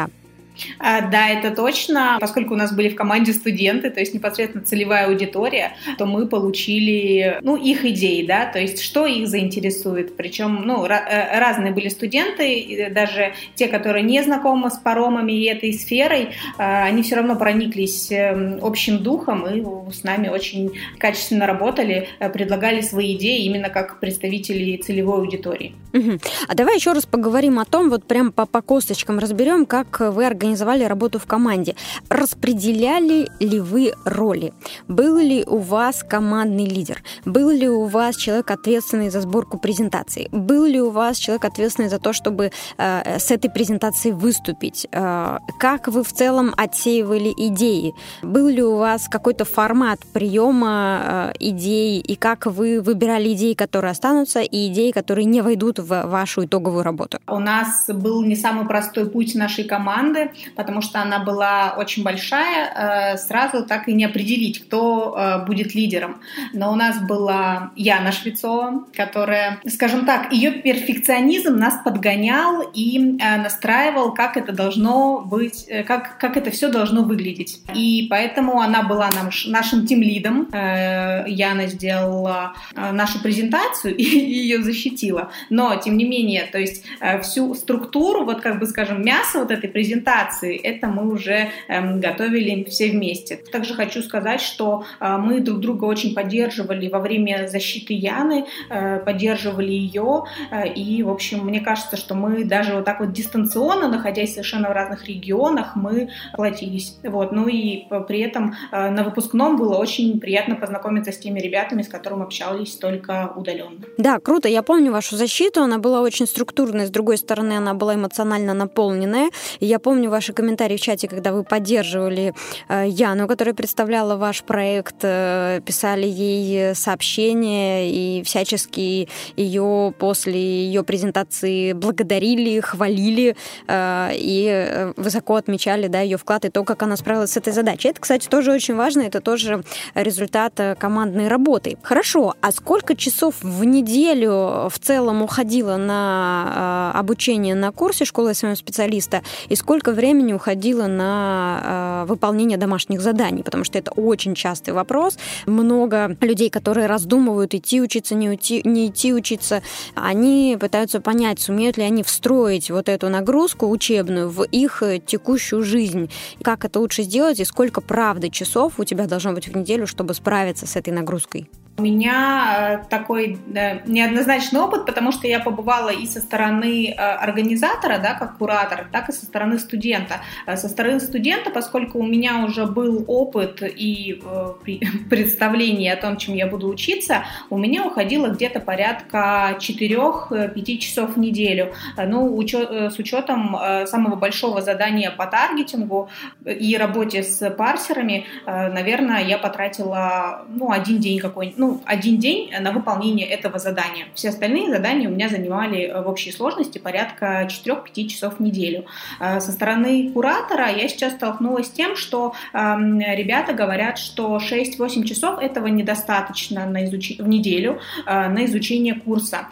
А, 0.79 1.01
да, 1.01 1.29
это 1.29 1.51
точно. 1.51 2.17
Поскольку 2.19 2.53
у 2.53 2.57
нас 2.57 2.73
были 2.73 2.89
в 2.89 2.95
команде 2.95 3.33
студенты, 3.33 3.89
то 3.89 3.99
есть 3.99 4.13
непосредственно 4.13 4.63
целевая 4.63 5.07
аудитория, 5.07 5.73
то 5.97 6.05
мы 6.05 6.27
получили, 6.27 7.39
ну, 7.41 7.55
их 7.55 7.85
идеи, 7.85 8.25
да, 8.25 8.45
то 8.45 8.59
есть 8.59 8.81
что 8.81 9.05
их 9.05 9.27
заинтересует. 9.27 10.15
Причем, 10.15 10.63
ну, 10.65 10.85
э, 10.85 11.39
разные 11.39 11.71
были 11.71 11.89
студенты, 11.89 12.91
даже 12.93 13.33
те, 13.55 13.67
которые 13.67 14.03
не 14.03 14.21
знакомы 14.23 14.69
с 14.69 14.77
паромами 14.77 15.31
и 15.31 15.45
этой 15.45 15.73
сферой, 15.73 16.29
а, 16.57 16.85
они 16.85 17.03
все 17.03 17.15
равно 17.15 17.35
прониклись 17.35 18.11
эм, 18.11 18.59
общим 18.61 18.99
духом 18.99 19.47
и 19.47 19.91
с 19.91 20.03
нами 20.03 20.29
очень 20.29 20.71
качественно 20.97 21.45
работали, 21.45 22.07
э, 22.19 22.29
предлагали 22.29 22.81
свои 22.81 23.15
идеи 23.15 23.45
именно 23.45 23.69
как 23.69 23.99
представители 23.99 24.77
целевой 24.77 25.19
аудитории. 25.19 25.73
Угу. 25.93 26.19
А 26.47 26.55
давай 26.55 26.75
еще 26.75 26.93
раз 26.93 27.05
поговорим 27.05 27.59
о 27.59 27.65
том, 27.65 27.89
вот 27.89 28.03
прям 28.05 28.31
по, 28.31 28.45
по 28.45 28.61
косточкам 28.61 29.19
разберем, 29.19 29.65
как 29.65 29.99
вы 29.99 30.25
организовали 30.25 30.44
организовали 30.45 30.83
работу 30.83 31.19
в 31.19 31.25
команде. 31.25 31.75
Распределяли 32.09 33.27
ли 33.39 33.59
вы 33.59 33.93
роли? 34.05 34.53
Был 34.87 35.17
ли 35.17 35.43
у 35.47 35.57
вас 35.57 36.03
командный 36.03 36.65
лидер? 36.65 37.01
Был 37.25 37.49
ли 37.49 37.67
у 37.67 37.85
вас 37.85 38.15
человек, 38.15 38.51
ответственный 38.51 39.09
за 39.09 39.21
сборку 39.21 39.57
презентации? 39.57 40.29
Был 40.31 40.65
ли 40.65 40.79
у 40.81 40.89
вас 40.89 41.17
человек, 41.17 41.45
ответственный 41.45 41.89
за 41.89 41.99
то, 41.99 42.13
чтобы 42.13 42.51
э, 42.77 43.19
с 43.19 43.31
этой 43.31 43.49
презентацией 43.49 44.15
выступить? 44.15 44.87
Э, 44.91 45.39
как 45.59 45.87
вы 45.87 46.03
в 46.03 46.11
целом 46.13 46.53
отсеивали 46.57 47.33
идеи? 47.37 47.93
Был 48.21 48.47
ли 48.47 48.63
у 48.63 48.75
вас 48.75 49.07
какой-то 49.09 49.45
формат 49.45 49.99
приема 50.13 51.31
э, 51.39 51.49
идей? 51.49 51.99
И 51.99 52.15
как 52.15 52.45
вы 52.45 52.81
выбирали 52.81 53.33
идеи, 53.33 53.53
которые 53.53 53.91
останутся, 53.91 54.41
и 54.41 54.67
идеи, 54.67 54.91
которые 54.91 55.25
не 55.25 55.41
войдут 55.41 55.79
в 55.79 56.05
вашу 56.05 56.45
итоговую 56.45 56.83
работу? 56.83 57.17
У 57.27 57.39
нас 57.39 57.87
был 57.87 58.23
не 58.23 58.35
самый 58.35 58.67
простой 58.67 59.09
путь 59.09 59.35
нашей 59.35 59.63
команды 59.63 60.29
потому 60.55 60.81
что 60.81 61.01
она 61.01 61.19
была 61.19 61.75
очень 61.77 62.03
большая, 62.03 63.13
э, 63.13 63.17
сразу 63.17 63.65
так 63.65 63.87
и 63.87 63.93
не 63.93 64.05
определить, 64.05 64.65
кто 64.65 65.15
э, 65.17 65.45
будет 65.45 65.75
лидером. 65.75 66.21
Но 66.53 66.71
у 66.71 66.75
нас 66.75 66.99
была 66.99 67.71
Яна 67.75 68.11
Швецова, 68.11 68.85
которая, 68.95 69.59
скажем 69.67 70.05
так, 70.05 70.31
ее 70.31 70.51
перфекционизм 70.51 71.55
нас 71.55 71.79
подгонял 71.83 72.61
и 72.73 73.17
э, 73.19 73.37
настраивал, 73.37 74.13
как 74.13 74.37
это 74.37 74.51
должно 74.51 75.21
быть, 75.21 75.67
как, 75.87 76.17
как 76.17 76.37
это 76.37 76.51
все 76.51 76.69
должно 76.69 77.03
выглядеть. 77.03 77.59
И 77.73 78.07
поэтому 78.09 78.61
она 78.61 78.83
была 78.83 79.09
нам, 79.11 79.29
нашим 79.47 79.85
тим-лидом. 79.85 80.47
Яна 80.51 81.67
сделала 81.67 82.53
нашу 82.75 83.21
презентацию 83.21 83.95
и 83.97 84.03
ее 84.03 84.63
защитила. 84.63 85.31
Но, 85.49 85.75
тем 85.75 85.97
не 85.97 86.05
менее, 86.05 86.45
то 86.51 86.57
есть 86.57 86.83
всю 87.23 87.53
структуру, 87.55 88.25
вот 88.25 88.41
как 88.41 88.59
бы, 88.59 88.65
скажем, 88.65 89.03
мясо 89.03 89.39
вот 89.39 89.51
этой 89.51 89.69
презентации, 89.69 90.24
презентации. 90.25 90.57
Это 90.57 90.87
мы 90.87 91.11
уже 91.11 91.49
эм, 91.67 91.99
готовили 91.99 92.63
все 92.65 92.91
вместе. 92.91 93.37
Также 93.51 93.73
хочу 93.73 94.01
сказать, 94.01 94.41
что 94.41 94.83
э, 94.99 95.17
мы 95.17 95.39
друг 95.39 95.59
друга 95.59 95.85
очень 95.85 96.13
поддерживали 96.13 96.87
во 96.89 96.99
время 96.99 97.47
защиты 97.47 97.93
Яны, 97.93 98.45
э, 98.69 98.99
поддерживали 98.99 99.71
ее. 99.71 100.23
Э, 100.51 100.67
и, 100.67 101.03
в 101.03 101.09
общем, 101.09 101.45
мне 101.45 101.61
кажется, 101.61 101.97
что 101.97 102.15
мы 102.15 102.43
даже 102.43 102.75
вот 102.75 102.85
так 102.85 102.99
вот 102.99 103.11
дистанционно, 103.11 103.87
находясь 103.87 104.31
совершенно 104.31 104.69
в 104.69 104.73
разных 104.73 105.07
регионах, 105.07 105.75
мы 105.75 106.09
платились. 106.33 106.97
Вот. 107.03 107.31
Ну 107.31 107.47
и 107.47 107.85
при 108.07 108.19
этом 108.19 108.55
на 108.71 109.03
выпускном 109.03 109.57
было 109.57 109.77
очень 109.77 110.19
приятно 110.19 110.55
познакомиться 110.55 111.11
с 111.11 111.17
теми 111.17 111.39
ребятами, 111.39 111.81
с 111.81 111.87
которыми 111.87 112.23
общались 112.23 112.75
только 112.75 113.31
удаленно. 113.35 113.79
Да, 113.97 114.19
круто. 114.19 114.47
Я 114.47 114.63
помню 114.63 114.91
вашу 114.91 115.15
защиту. 115.15 115.61
Она 115.61 115.77
была 115.77 116.01
очень 116.01 116.27
структурная. 116.27 116.85
С 116.85 116.89
другой 116.89 117.17
стороны, 117.17 117.53
она 117.57 117.73
была 117.73 117.95
эмоционально 117.95 118.53
наполненная. 118.53 119.29
И 119.59 119.65
я 119.65 119.79
помню 119.79 120.04
ваши 120.09 120.33
комментарии 120.33 120.77
в 120.77 120.81
чате, 120.81 121.07
когда 121.07 121.31
вы 121.31 121.43
поддерживали 121.43 122.33
э, 122.67 122.85
Яну, 122.87 123.27
которая 123.27 123.53
представляла 123.53 124.15
ваш 124.15 124.43
проект, 124.43 124.97
э, 125.01 125.61
писали 125.65 126.07
ей 126.07 126.75
сообщения 126.75 127.89
и 127.91 128.23
всячески 128.23 129.07
ее 129.35 129.93
после 129.97 130.65
ее 130.65 130.83
презентации 130.83 131.73
благодарили, 131.73 132.59
хвалили 132.59 133.35
э, 133.67 134.09
и 134.13 134.91
высоко 134.97 135.35
отмечали 135.35 135.87
да, 135.87 136.01
ее 136.01 136.17
вклад 136.17 136.45
и 136.45 136.49
то, 136.49 136.63
как 136.63 136.83
она 136.83 136.97
справилась 136.97 137.31
с 137.31 137.37
этой 137.37 137.53
задачей. 137.53 137.89
Это, 137.89 138.01
кстати, 138.01 138.27
тоже 138.27 138.51
очень 138.51 138.75
важно, 138.75 139.01
это 139.01 139.21
тоже 139.21 139.63
результат 139.93 140.59
командной 140.79 141.27
работы. 141.27 141.77
Хорошо, 141.81 142.35
а 142.41 142.51
сколько 142.51 142.95
часов 142.95 143.35
в 143.41 143.63
неделю 143.63 144.69
в 144.69 144.79
целом 144.79 145.21
уходило 145.21 145.77
на 145.77 146.91
обучение 146.93 147.55
на 147.55 147.71
курсе 147.71 148.05
школы 148.05 148.33
своего 148.33 148.55
специалиста 148.55 149.21
и 149.49 149.55
сколько 149.55 149.91
времени 149.95 150.33
уходило 150.33 150.87
на 150.87 152.03
э, 152.03 152.09
выполнение 152.09 152.57
домашних 152.57 153.01
заданий, 153.01 153.43
потому 153.43 153.63
что 153.63 153.79
это 153.79 153.91
очень 153.91 154.35
частый 154.35 154.73
вопрос. 154.73 155.17
Много 155.45 156.15
людей, 156.21 156.49
которые 156.49 156.87
раздумывают, 156.87 157.53
идти 157.53 157.81
учиться, 157.81 158.15
не, 158.15 158.29
уйти, 158.29 158.61
не 158.63 158.87
идти 158.87 159.13
учиться, 159.13 159.63
они 159.95 160.57
пытаются 160.59 161.01
понять, 161.01 161.39
сумеют 161.39 161.77
ли 161.77 161.83
они 161.83 162.03
встроить 162.03 162.69
вот 162.69 162.89
эту 162.89 163.09
нагрузку 163.09 163.67
учебную 163.67 164.29
в 164.29 164.43
их 164.43 164.83
текущую 165.05 165.63
жизнь. 165.63 166.09
Как 166.41 166.65
это 166.65 166.79
лучше 166.79 167.03
сделать 167.03 167.39
и 167.39 167.45
сколько 167.45 167.81
правды 167.81 168.29
часов 168.29 168.73
у 168.77 168.83
тебя 168.83 169.07
должно 169.07 169.33
быть 169.33 169.47
в 169.47 169.55
неделю, 169.55 169.87
чтобы 169.87 170.13
справиться 170.13 170.67
с 170.67 170.75
этой 170.75 170.93
нагрузкой? 170.93 171.49
У 171.77 171.81
меня 171.81 172.79
э, 172.83 172.89
такой 172.89 173.37
да, 173.47 173.81
неоднозначный 173.85 174.61
опыт, 174.61 174.85
потому 174.85 175.11
что 175.11 175.27
я 175.27 175.41
побывала 175.41 175.89
и 175.89 176.05
со 176.05 176.21
стороны 176.21 176.87
э, 176.87 176.93
организатора, 176.93 177.97
да, 177.97 178.13
как 178.13 178.37
куратор, 178.37 178.87
так 178.93 179.09
и 179.09 179.11
со 179.11 179.25
стороны 179.25 179.59
студента. 179.59 180.21
Э, 180.45 180.55
со 180.55 180.69
стороны 180.69 181.01
студента, 181.01 181.49
поскольку 181.49 181.99
у 181.99 182.03
меня 182.03 182.45
уже 182.45 182.65
был 182.65 183.03
опыт 183.07 183.61
и 183.61 184.21
представление 185.09 185.91
о 185.91 185.97
том, 185.97 186.15
чем 186.15 186.35
я 186.35 186.47
буду 186.47 186.69
учиться, 186.69 187.25
у 187.49 187.57
меня 187.57 187.85
уходило 187.85 188.27
где-то 188.27 188.61
порядка 188.61 189.57
4-5 189.59 190.77
часов 190.77 191.15
в 191.15 191.19
неделю. 191.19 191.73
Ну, 191.97 192.41
с 192.41 192.99
учетом 192.99 193.57
самого 193.85 194.15
большого 194.15 194.61
задания 194.61 195.11
по 195.11 195.25
таргетингу 195.25 196.09
и 196.45 196.77
работе 196.77 197.23
с 197.23 197.49
парсерами, 197.49 198.25
наверное, 198.45 199.25
я 199.25 199.37
потратила 199.37 200.45
ну, 200.47 200.71
один 200.71 200.99
день 200.99 201.19
какой-нибудь, 201.19 201.64
ну, 201.65 201.81
один 201.85 202.19
день 202.19 202.51
на 202.59 202.71
выполнение 202.71 203.27
этого 203.27 203.57
задания. 203.57 204.05
Все 204.13 204.29
остальные 204.29 204.69
задания 204.69 205.09
у 205.09 205.11
меня 205.11 205.29
занимали 205.29 205.87
э, 205.87 206.01
в 206.01 206.07
общей 206.07 206.31
сложности 206.31 206.77
порядка 206.77 207.47
4-5 207.49 208.07
часов 208.07 208.35
в 208.37 208.39
неделю. 208.39 208.85
Э, 209.19 209.39
со 209.39 209.51
стороны 209.51 210.11
куратора 210.11 210.69
я 210.69 210.87
сейчас 210.87 211.13
столкнулась 211.13 211.67
с 211.67 211.71
тем, 211.71 211.95
что 211.95 212.35
эм, 212.53 212.99
ребята 212.99 213.53
говорят, 213.53 213.97
что 213.97 214.37
6-8 214.37 215.05
часов 215.05 215.39
этого 215.39 215.67
недостаточно 215.67 216.67
на 216.67 216.85
изуч... 216.85 217.17
в 217.17 217.27
неделю 217.27 217.79
э, 218.05 218.27
на 218.29 218.45
изучение 218.45 218.93
курса. 218.93 219.47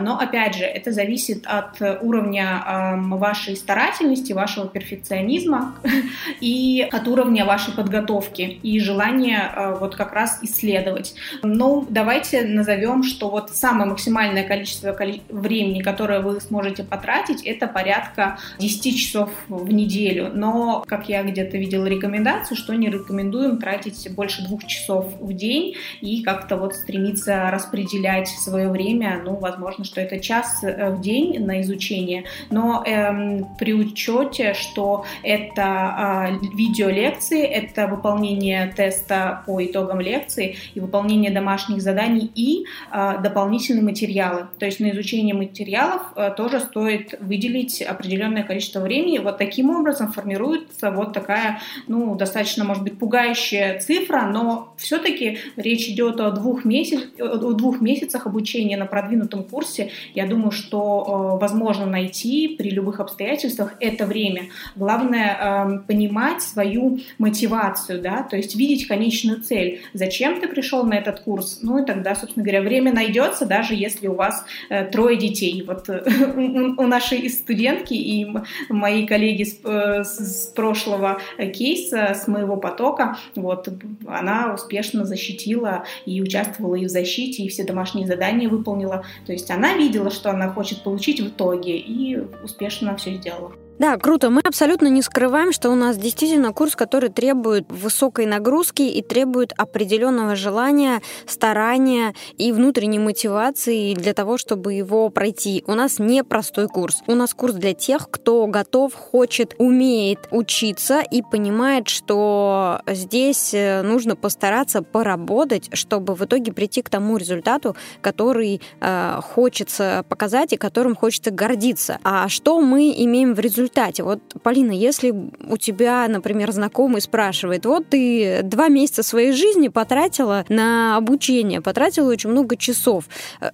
Но, 0.00 0.18
опять 0.18 0.54
же, 0.54 0.64
это 0.64 0.92
зависит 0.92 1.46
от 1.46 1.80
уровня 2.00 2.64
эм, 2.66 3.18
вашей 3.18 3.56
старательности, 3.56 4.32
вашего 4.32 4.68
перфекционизма 4.68 5.74
и 6.40 6.86
от 6.90 7.06
уровня 7.08 7.44
вашей 7.44 7.74
подготовки 7.74 8.58
и 8.62 8.80
желания 8.80 9.76
вот 9.80 9.96
как 9.96 10.12
раз 10.12 10.38
исследовать. 10.42 11.14
Ну, 11.58 11.84
давайте 11.90 12.42
назовем, 12.42 13.02
что 13.02 13.30
вот 13.30 13.50
самое 13.50 13.90
максимальное 13.90 14.46
количество 14.46 14.96
времени, 15.28 15.82
которое 15.82 16.20
вы 16.20 16.40
сможете 16.40 16.84
потратить, 16.84 17.42
это 17.42 17.66
порядка 17.66 18.38
10 18.60 18.96
часов 18.96 19.30
в 19.48 19.72
неделю. 19.72 20.30
Но, 20.32 20.84
как 20.86 21.08
я 21.08 21.24
где-то 21.24 21.58
видела 21.58 21.86
рекомендацию, 21.86 22.56
что 22.56 22.74
не 22.74 22.88
рекомендуем 22.88 23.58
тратить 23.58 24.08
больше 24.14 24.44
двух 24.44 24.66
часов 24.66 25.06
в 25.18 25.32
день 25.32 25.74
и 26.00 26.22
как-то 26.22 26.56
вот 26.56 26.76
стремиться 26.76 27.50
распределять 27.50 28.28
свое 28.28 28.68
время. 28.68 29.20
Ну, 29.24 29.34
возможно, 29.34 29.82
что 29.82 30.00
это 30.00 30.20
час 30.20 30.62
э, 30.62 30.90
в 30.90 31.00
день 31.00 31.44
на 31.44 31.60
изучение, 31.62 32.22
но 32.50 32.84
эм, 32.86 33.48
при 33.58 33.74
учете, 33.74 34.54
что 34.54 35.04
это 35.24 36.38
э, 36.40 36.46
видеолекции, 36.54 37.42
это 37.42 37.88
выполнение 37.88 38.72
теста 38.76 39.42
по 39.44 39.64
итогам 39.64 40.00
лекции 40.00 40.54
и 40.74 40.78
выполнение 40.78 41.32
домашних 41.32 41.47
домашних 41.48 41.80
заданий 41.80 42.30
и 42.34 42.66
э, 42.92 43.22
дополнительные 43.22 43.82
материалы. 43.82 44.48
То 44.58 44.66
есть 44.66 44.80
на 44.80 44.90
изучение 44.90 45.34
материалов 45.34 46.02
э, 46.14 46.30
тоже 46.36 46.60
стоит 46.60 47.14
выделить 47.20 47.80
определенное 47.80 48.42
количество 48.42 48.80
времени. 48.80 49.18
Вот 49.18 49.38
таким 49.38 49.70
образом 49.70 50.12
формируется 50.12 50.90
вот 50.90 51.14
такая, 51.14 51.60
ну, 51.86 52.14
достаточно, 52.16 52.64
может 52.64 52.82
быть, 52.82 52.98
пугающая 52.98 53.80
цифра, 53.80 54.22
но 54.30 54.74
все-таки 54.76 55.38
речь 55.56 55.88
идет 55.88 56.20
о 56.20 56.30
двух, 56.32 56.66
месяц, 56.66 57.00
о 57.18 57.52
двух 57.52 57.80
месяцах 57.80 58.26
обучения 58.26 58.76
на 58.76 58.86
продвинутом 58.86 59.42
курсе. 59.42 59.90
Я 60.14 60.26
думаю, 60.26 60.50
что 60.50 60.78
э, 60.78 61.40
возможно 61.40 61.86
найти 61.86 62.56
при 62.58 62.70
любых 62.70 63.00
обстоятельствах 63.00 63.74
это 63.80 64.04
время. 64.04 64.42
Главное 64.76 65.38
э, 65.40 65.78
понимать 65.86 66.42
свою 66.42 66.98
мотивацию, 67.16 68.02
да, 68.02 68.22
то 68.22 68.36
есть 68.36 68.54
видеть 68.54 68.86
конечную 68.86 69.40
цель. 69.40 69.80
Зачем 69.94 70.40
ты 70.40 70.48
пришел 70.48 70.84
на 70.84 70.94
этот 70.94 71.20
курс? 71.20 71.37
Ну 71.62 71.82
и 71.82 71.86
тогда, 71.86 72.14
собственно 72.14 72.44
говоря, 72.44 72.62
время 72.62 72.92
найдется, 72.92 73.46
даже 73.46 73.74
если 73.74 74.06
у 74.06 74.14
вас 74.14 74.44
э, 74.68 74.84
трое 74.84 75.16
детей. 75.16 75.62
Вот 75.66 75.88
э, 75.88 76.02
у 76.76 76.86
нашей 76.86 77.28
студентки 77.30 77.94
и 77.94 78.26
моей 78.68 79.06
коллеги 79.06 79.44
с, 79.44 79.58
э, 79.64 80.04
с 80.04 80.52
прошлого 80.54 81.20
кейса, 81.54 82.14
с 82.14 82.28
моего 82.28 82.56
потока, 82.56 83.18
вот, 83.34 83.68
она 84.06 84.54
успешно 84.54 85.04
защитила 85.04 85.84
и 86.06 86.20
участвовала 86.22 86.74
и 86.74 86.86
в 86.86 86.88
защите, 86.88 87.42
и 87.42 87.48
все 87.48 87.64
домашние 87.64 88.06
задания 88.06 88.48
выполнила. 88.48 89.04
То 89.26 89.32
есть 89.32 89.50
она 89.50 89.74
видела, 89.74 90.10
что 90.10 90.30
она 90.30 90.48
хочет 90.48 90.82
получить 90.82 91.20
в 91.20 91.28
итоге, 91.28 91.76
и 91.76 92.18
успешно 92.42 92.96
все 92.96 93.14
сделала. 93.14 93.52
Да, 93.78 93.96
круто. 93.96 94.28
Мы 94.28 94.40
абсолютно 94.44 94.88
не 94.88 95.02
скрываем, 95.02 95.52
что 95.52 95.70
у 95.70 95.76
нас 95.76 95.96
действительно 95.96 96.52
курс, 96.52 96.74
который 96.74 97.10
требует 97.10 97.70
высокой 97.70 98.26
нагрузки 98.26 98.82
и 98.82 99.02
требует 99.02 99.52
определенного 99.56 100.34
желания, 100.34 101.00
старания 101.26 102.12
и 102.36 102.50
внутренней 102.50 102.98
мотивации 102.98 103.94
для 103.94 104.14
того, 104.14 104.36
чтобы 104.36 104.74
его 104.74 105.08
пройти. 105.10 105.62
У 105.68 105.74
нас 105.74 106.00
не 106.00 106.24
простой 106.24 106.66
курс. 106.66 107.02
У 107.06 107.14
нас 107.14 107.34
курс 107.34 107.54
для 107.54 107.72
тех, 107.72 108.10
кто 108.10 108.48
готов, 108.48 108.94
хочет, 108.94 109.54
умеет 109.58 110.26
учиться 110.32 111.00
и 111.00 111.22
понимает, 111.22 111.88
что 111.88 112.80
здесь 112.88 113.54
э, 113.54 113.82
нужно 113.82 114.16
постараться 114.16 114.82
поработать, 114.82 115.70
чтобы 115.72 116.16
в 116.16 116.24
итоге 116.24 116.52
прийти 116.52 116.82
к 116.82 116.90
тому 116.90 117.16
результату, 117.16 117.76
который 118.00 118.60
э, 118.80 119.20
хочется 119.22 120.04
показать 120.08 120.52
и 120.52 120.56
которым 120.56 120.96
хочется 120.96 121.30
гордиться. 121.30 121.98
А 122.02 122.28
что 122.28 122.60
мы 122.60 122.92
имеем 122.96 123.34
в 123.34 123.38
результате? 123.38 123.67
Результате, 123.68 124.02
вот, 124.02 124.20
Полина, 124.42 124.72
если 124.72 125.10
у 125.10 125.56
тебя, 125.56 126.06
например, 126.08 126.50
знакомый 126.52 127.00
спрашивает, 127.00 127.66
вот 127.66 127.88
ты 127.88 128.40
два 128.42 128.68
месяца 128.68 129.02
своей 129.02 129.32
жизни 129.32 129.68
потратила 129.68 130.44
на 130.48 130.96
обучение, 130.96 131.60
потратила 131.60 132.10
очень 132.10 132.30
много 132.30 132.56
часов, 132.56 133.04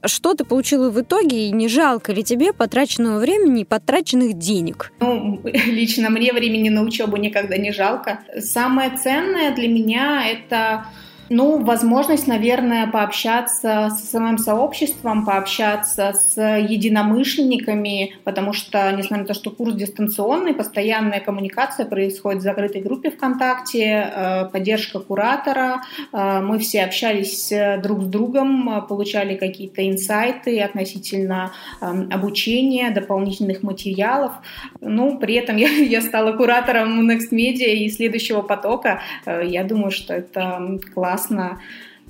что 0.05 0.35
ты 0.35 0.45
получила 0.45 0.91
в 0.91 1.01
итоге, 1.01 1.49
и 1.49 1.51
не 1.51 1.69
жалко 1.69 2.13
ли 2.13 2.23
тебе 2.23 2.53
потраченного 2.53 3.19
времени 3.19 3.63
и 3.63 3.65
потраченных 3.65 4.39
денег? 4.39 4.93
Ну, 5.01 5.41
лично 5.45 6.11
мне 6.11 6.33
времени 6.33 6.69
на 6.69 6.83
учебу 6.83 7.17
никогда 7.17 7.57
не 7.57 7.73
жалко. 7.73 8.21
Самое 8.39 8.97
ценное 8.97 9.55
для 9.55 9.69
меня 9.69 10.25
это 10.27 10.87
ну, 11.31 11.63
возможность, 11.65 12.27
наверное, 12.27 12.87
пообщаться 12.87 13.91
с 13.91 14.11
самым 14.11 14.39
сообществом, 14.39 15.25
пообщаться 15.25 16.13
с 16.13 16.37
единомышленниками, 16.37 18.15
потому 18.25 18.53
что, 18.53 18.93
несмотря 18.93 19.23
на 19.23 19.29
то, 19.29 19.35
что 19.35 19.51
курс 19.51 19.75
дистанционный, 19.75 20.55
постоянная 20.55 21.21
коммуникация 21.21 21.87
происходит 21.87 22.41
в 22.41 22.45
закрытой 22.45 22.83
группе 22.83 23.11
ВКонтакте, 23.11 24.11
э, 24.15 24.45
поддержка 24.53 25.01
куратора, 25.01 25.83
э, 26.13 26.41
мы 26.41 26.59
все 26.59 26.85
общались 26.85 27.53
друг 27.83 28.03
с 28.03 28.07
другом, 28.07 28.87
получали 28.87 29.37
какие-то 29.37 29.89
инсайты 29.89 30.61
относительно 30.61 31.53
эм, 31.81 32.11
обучения, 32.13 32.91
дополнительных 32.91 33.63
материалов. 33.63 34.33
Ну, 34.81 35.19
при 35.19 35.35
этом 35.35 35.57
я, 35.57 35.69
я 35.69 36.01
стала 36.03 36.33
куратором 36.33 37.11
Next 37.11 37.31
Media 37.33 37.73
и 37.73 37.89
следующего 37.89 38.43
потока. 38.43 39.01
Э, 39.25 39.43
я 39.45 39.65
думаю, 39.65 39.91
что 39.91 40.15
это 40.15 40.79
классно 40.93 41.14
классно. 41.15 41.61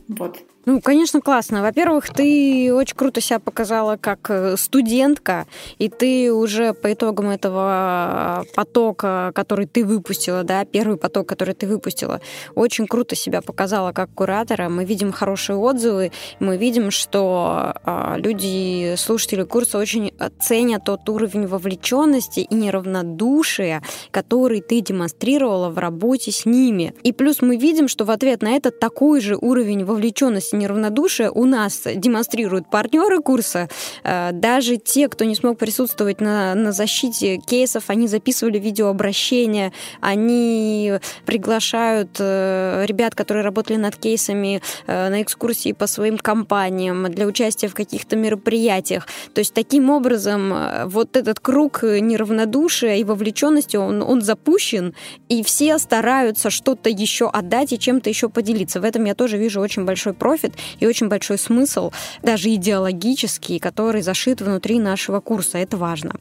Вот. 0.08 0.42
Ну, 0.66 0.80
конечно, 0.80 1.20
классно. 1.20 1.60
Во-первых, 1.60 2.08
ты 2.08 2.72
очень 2.72 2.96
круто 2.96 3.20
себя 3.20 3.38
показала 3.38 3.98
как 3.98 4.30
э, 4.30 4.56
студентка, 4.56 5.46
и 5.78 5.90
ты 5.90 6.32
уже 6.32 6.72
по 6.72 6.90
итогам 6.92 7.28
этого 7.28 8.46
потока, 8.54 9.32
который 9.34 9.66
ты 9.66 9.84
выпустила, 9.84 10.42
да, 10.42 10.64
первый 10.64 10.96
поток, 10.96 11.28
который 11.28 11.54
ты 11.54 11.66
выпустила, 11.66 12.22
очень 12.54 12.86
круто 12.86 13.14
себя 13.14 13.42
показала 13.42 13.92
как 13.92 14.10
куратора. 14.14 14.70
Мы 14.70 14.86
видим 14.86 15.12
хорошие 15.12 15.56
отзывы, 15.56 16.12
мы 16.40 16.56
видим, 16.56 16.90
что 16.90 17.74
а, 17.84 18.16
люди, 18.16 18.94
слушатели 18.96 19.42
курса 19.42 19.76
очень 19.78 20.14
ценят 20.40 20.84
тот 20.84 21.06
уровень 21.10 21.46
вовлеченности 21.46 22.40
и 22.40 22.54
неравнодушия, 22.54 23.82
который 24.10 24.62
ты 24.62 24.80
демонстрировала 24.80 25.68
в 25.68 25.76
работе 25.76 26.32
с 26.32 26.46
ними. 26.46 26.94
И 27.02 27.12
плюс 27.12 27.42
мы 27.42 27.58
видим, 27.58 27.86
что 27.86 28.06
в 28.06 28.10
ответ 28.10 28.40
на 28.40 28.52
это 28.52 28.70
такой 28.70 29.20
же 29.20 29.36
уровень 29.36 29.84
вовлеченности 29.84 30.53
неравнодушие 30.54 31.30
у 31.30 31.44
нас 31.44 31.82
демонстрируют 31.84 32.68
партнеры 32.70 33.20
курса. 33.20 33.68
Э, 34.02 34.30
даже 34.32 34.76
те, 34.76 35.08
кто 35.08 35.24
не 35.24 35.34
смог 35.34 35.58
присутствовать 35.58 36.20
на, 36.20 36.54
на 36.54 36.72
защите 36.72 37.38
кейсов, 37.38 37.84
они 37.88 38.08
записывали 38.08 38.58
видеообращения, 38.58 39.72
они 40.00 40.94
приглашают 41.26 42.16
э, 42.18 42.84
ребят, 42.86 43.14
которые 43.14 43.44
работали 43.44 43.76
над 43.76 43.96
кейсами 43.96 44.62
э, 44.86 45.08
на 45.08 45.22
экскурсии 45.22 45.72
по 45.72 45.86
своим 45.86 46.18
компаниям 46.18 47.10
для 47.10 47.26
участия 47.26 47.68
в 47.68 47.74
каких-то 47.74 48.16
мероприятиях. 48.16 49.06
То 49.34 49.40
есть 49.40 49.54
таким 49.54 49.90
образом 49.90 50.54
вот 50.86 51.16
этот 51.16 51.40
круг 51.40 51.82
неравнодушия 51.82 52.96
и 52.96 53.04
вовлеченности, 53.04 53.76
он, 53.76 54.02
он 54.02 54.22
запущен, 54.22 54.94
и 55.28 55.42
все 55.42 55.78
стараются 55.78 56.50
что-то 56.50 56.90
еще 56.90 57.28
отдать 57.28 57.72
и 57.72 57.78
чем-то 57.78 58.08
еще 58.08 58.28
поделиться. 58.28 58.80
В 58.80 58.84
этом 58.84 59.04
я 59.04 59.14
тоже 59.14 59.38
вижу 59.38 59.60
очень 59.60 59.84
большой 59.84 60.14
профит 60.14 60.43
профит 60.44 60.58
и 60.80 60.86
очень 60.86 61.08
большой 61.08 61.38
смысл, 61.38 61.92
даже 62.22 62.52
идеологический, 62.54 63.58
который 63.58 64.02
зашит 64.02 64.40
внутри 64.40 64.78
нашего 64.78 65.20
курса. 65.20 65.58
Это 65.58 65.76
важно. 65.76 66.14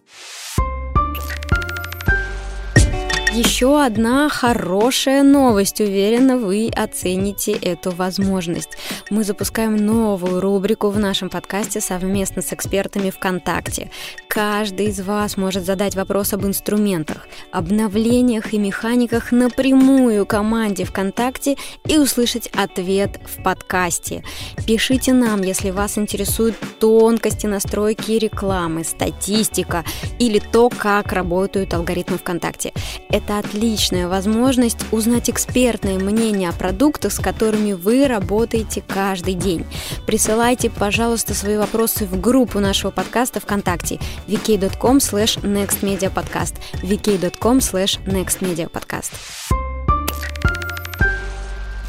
Еще 3.33 3.83
одна 3.83 4.29
хорошая 4.29 5.23
новость. 5.23 5.81
Уверена, 5.81 6.37
вы 6.37 6.69
оцените 6.69 7.53
эту 7.53 7.89
возможность. 7.89 8.77
Мы 9.09 9.23
запускаем 9.23 9.75
новую 9.75 10.39
рубрику 10.39 10.91
в 10.91 10.99
нашем 10.99 11.31
подкасте 11.31 11.81
совместно 11.81 12.43
с 12.43 12.53
экспертами 12.53 13.09
ВКонтакте. 13.09 13.89
Каждый 14.27 14.87
из 14.87 15.01
вас 15.01 15.35
может 15.35 15.65
задать 15.65 15.95
вопрос 15.95 16.33
об 16.33 16.45
инструментах, 16.45 17.27
обновлениях 17.51 18.53
и 18.53 18.59
механиках 18.59 19.31
напрямую 19.31 20.27
команде 20.27 20.85
ВКонтакте 20.85 21.57
и 21.87 21.97
услышать 21.97 22.51
ответ 22.55 23.19
в 23.25 23.41
подкасте. 23.41 24.23
Пишите 24.67 25.11
нам, 25.11 25.41
если 25.41 25.71
вас 25.71 25.97
интересуют 25.97 26.55
тонкости 26.79 27.47
настройки 27.47 28.11
рекламы, 28.11 28.83
статистика 28.83 29.83
или 30.19 30.37
то, 30.37 30.69
как 30.69 31.13
работают 31.13 31.73
алгоритмы 31.73 32.19
ВКонтакте 32.19 32.73
это 33.13 33.22
отличная 33.29 34.07
возможность 34.07 34.79
узнать 34.91 35.29
экспертное 35.29 35.99
мнение 35.99 36.49
о 36.49 36.53
продуктах, 36.53 37.11
с 37.11 37.19
которыми 37.19 37.73
вы 37.73 38.07
работаете 38.07 38.83
каждый 38.87 39.33
день. 39.33 39.65
Присылайте, 40.05 40.69
пожалуйста, 40.69 41.33
свои 41.33 41.57
вопросы 41.57 42.05
в 42.05 42.19
группу 42.19 42.59
нашего 42.59 42.91
подкаста 42.91 43.39
ВКонтакте 43.39 43.99
vk.com 44.27 44.97
slash 44.97 45.41
nextmediapodcast 45.41 46.55
vk.com 46.81 47.57
slash 47.59 47.99
nextmediapodcast. 48.05 49.72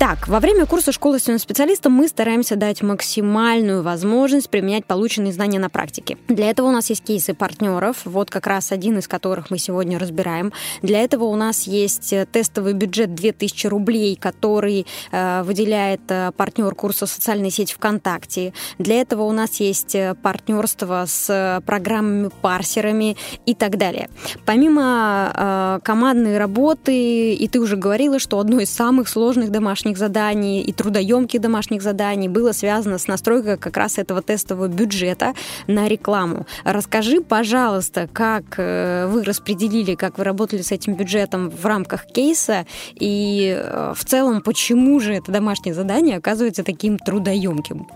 Так, 0.06 0.28
во 0.28 0.38
время 0.38 0.66
курса 0.66 0.92
школы 0.92 1.18
специалиста 1.18 1.88
мы 1.88 2.08
стараемся 2.08 2.56
дать 2.56 2.82
максимальную 2.82 3.82
возможность 3.82 4.50
применять 4.50 4.84
полученные 4.84 5.32
знания 5.32 5.58
на 5.58 5.70
практике. 5.70 6.18
Для 6.28 6.50
этого 6.50 6.66
у 6.66 6.70
нас 6.72 6.90
есть 6.90 7.02
кейсы 7.04 7.32
партнеров, 7.32 8.02
вот 8.04 8.30
как 8.30 8.46
раз 8.46 8.70
один 8.70 8.98
из 8.98 9.08
которых 9.08 9.48
мы 9.48 9.56
сегодня 9.56 9.98
разбираем. 9.98 10.52
Для 10.82 11.00
этого 11.00 11.24
у 11.24 11.36
нас 11.36 11.62
есть 11.62 12.12
э, 12.12 12.26
тестовый 12.30 12.74
бюджет 12.74 13.14
2000 13.14 13.66
рублей, 13.68 14.14
который 14.16 14.86
э, 15.10 15.42
выделяет 15.42 16.02
э, 16.08 16.32
партнер 16.36 16.74
курса 16.74 17.06
«Социальная 17.06 17.48
сеть 17.48 17.72
ВКонтакте». 17.72 18.52
Для 18.78 19.00
этого 19.00 19.22
у 19.22 19.32
нас 19.32 19.58
есть 19.60 19.94
э, 19.94 20.14
партнерство 20.22 21.06
с 21.08 21.30
э, 21.30 21.62
программами-парсерами 21.64 23.16
и 23.46 23.54
так 23.54 23.78
далее. 23.78 24.10
Помимо 24.44 25.32
э, 25.34 25.78
командной 25.82 26.36
работы, 26.36 27.32
и 27.32 27.48
ты 27.48 27.58
уже 27.58 27.78
говорила, 27.78 28.18
что 28.18 28.38
одно 28.38 28.60
из 28.60 28.68
самых 28.68 29.08
сложных 29.08 29.50
домашних 29.50 29.93
домашних 29.94 29.98
заданий 29.98 30.62
и 30.62 30.72
трудоемких 30.72 31.40
домашних 31.40 31.82
заданий 31.82 32.28
было 32.28 32.52
связано 32.52 32.98
с 32.98 33.08
настройкой 33.08 33.56
как 33.56 33.76
раз 33.76 33.98
этого 33.98 34.22
тестового 34.22 34.68
бюджета 34.68 35.34
на 35.66 35.88
рекламу. 35.88 36.46
Расскажи, 36.64 37.20
пожалуйста, 37.20 38.08
как 38.12 38.44
э, 38.58 39.06
вы 39.06 39.24
распределили, 39.24 39.94
как 39.94 40.18
вы 40.18 40.24
работали 40.24 40.62
с 40.62 40.72
этим 40.72 40.94
бюджетом 40.94 41.50
в 41.50 41.66
рамках 41.66 42.06
кейса 42.06 42.66
и 43.00 43.56
э, 43.56 43.92
в 43.94 44.04
целом, 44.04 44.40
почему 44.42 45.00
же 45.00 45.14
это 45.14 45.32
домашнее 45.32 45.74
задание 45.74 46.16
оказывается 46.16 46.62
таким 46.64 46.98
трудоемким? 46.98 47.86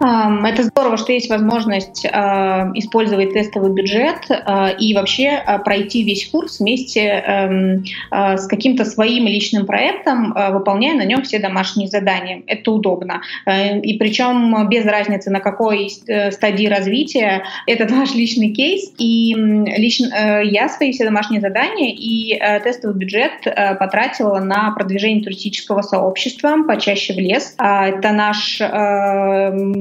Это 0.00 0.64
здорово, 0.64 0.96
что 0.96 1.12
есть 1.12 1.30
возможность 1.30 2.06
а, 2.10 2.70
использовать 2.74 3.32
тестовый 3.32 3.72
бюджет 3.72 4.18
а, 4.28 4.68
и 4.68 4.92
вообще 4.94 5.30
а, 5.30 5.58
пройти 5.58 6.02
весь 6.02 6.28
курс 6.28 6.60
вместе 6.60 7.00
эм, 7.00 7.84
с 8.10 8.46
каким-то 8.46 8.84
своим 8.84 9.26
личным 9.26 9.66
проектом, 9.66 10.34
выполняя 10.52 10.94
на 10.94 11.04
нем 11.04 11.22
все 11.22 11.38
домашние 11.38 11.88
задания. 11.88 12.42
Это 12.46 12.70
удобно. 12.70 13.22
Э, 13.46 13.78
и 13.80 13.98
причем 13.98 14.68
без 14.68 14.84
разницы, 14.84 15.30
на 15.30 15.40
какой 15.40 15.90
э, 16.06 16.30
стадии 16.30 16.66
развития 16.66 17.44
этот 17.66 17.90
ваш 17.90 18.14
личный 18.14 18.50
кейс. 18.50 18.92
И 18.98 19.34
лично 19.34 20.06
э, 20.14 20.46
я 20.46 20.68
свои 20.68 20.92
все 20.92 21.04
домашние 21.04 21.40
задания 21.40 21.94
и 21.94 22.38
тестовый 22.62 22.96
бюджет 22.96 23.32
потратила 23.78 24.38
на 24.40 24.70
продвижение 24.72 25.22
туристического 25.22 25.82
сообщества 25.82 26.62
почаще 26.66 27.14
в 27.14 27.18
лес. 27.18 27.54
Это 27.58 28.12
наш 28.12 28.60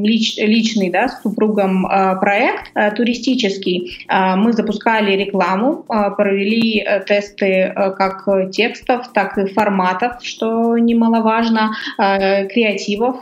лич, 0.03 0.37
личный 0.37 0.89
да, 0.89 1.07
с 1.07 1.21
супругом 1.21 1.85
э, 1.85 2.19
проект 2.19 2.71
э, 2.75 2.91
туристический. 2.91 4.05
Э, 4.07 4.35
мы 4.35 4.53
запускали 4.53 5.15
рекламу, 5.15 5.85
провели 6.17 6.85
тесты 7.07 7.73
как 7.97 8.27
текстов, 8.51 9.11
так 9.13 9.37
и 9.37 9.45
форматов, 9.45 10.23
что 10.23 10.77
немаловажно, 10.77 11.71
креативов, 11.97 13.17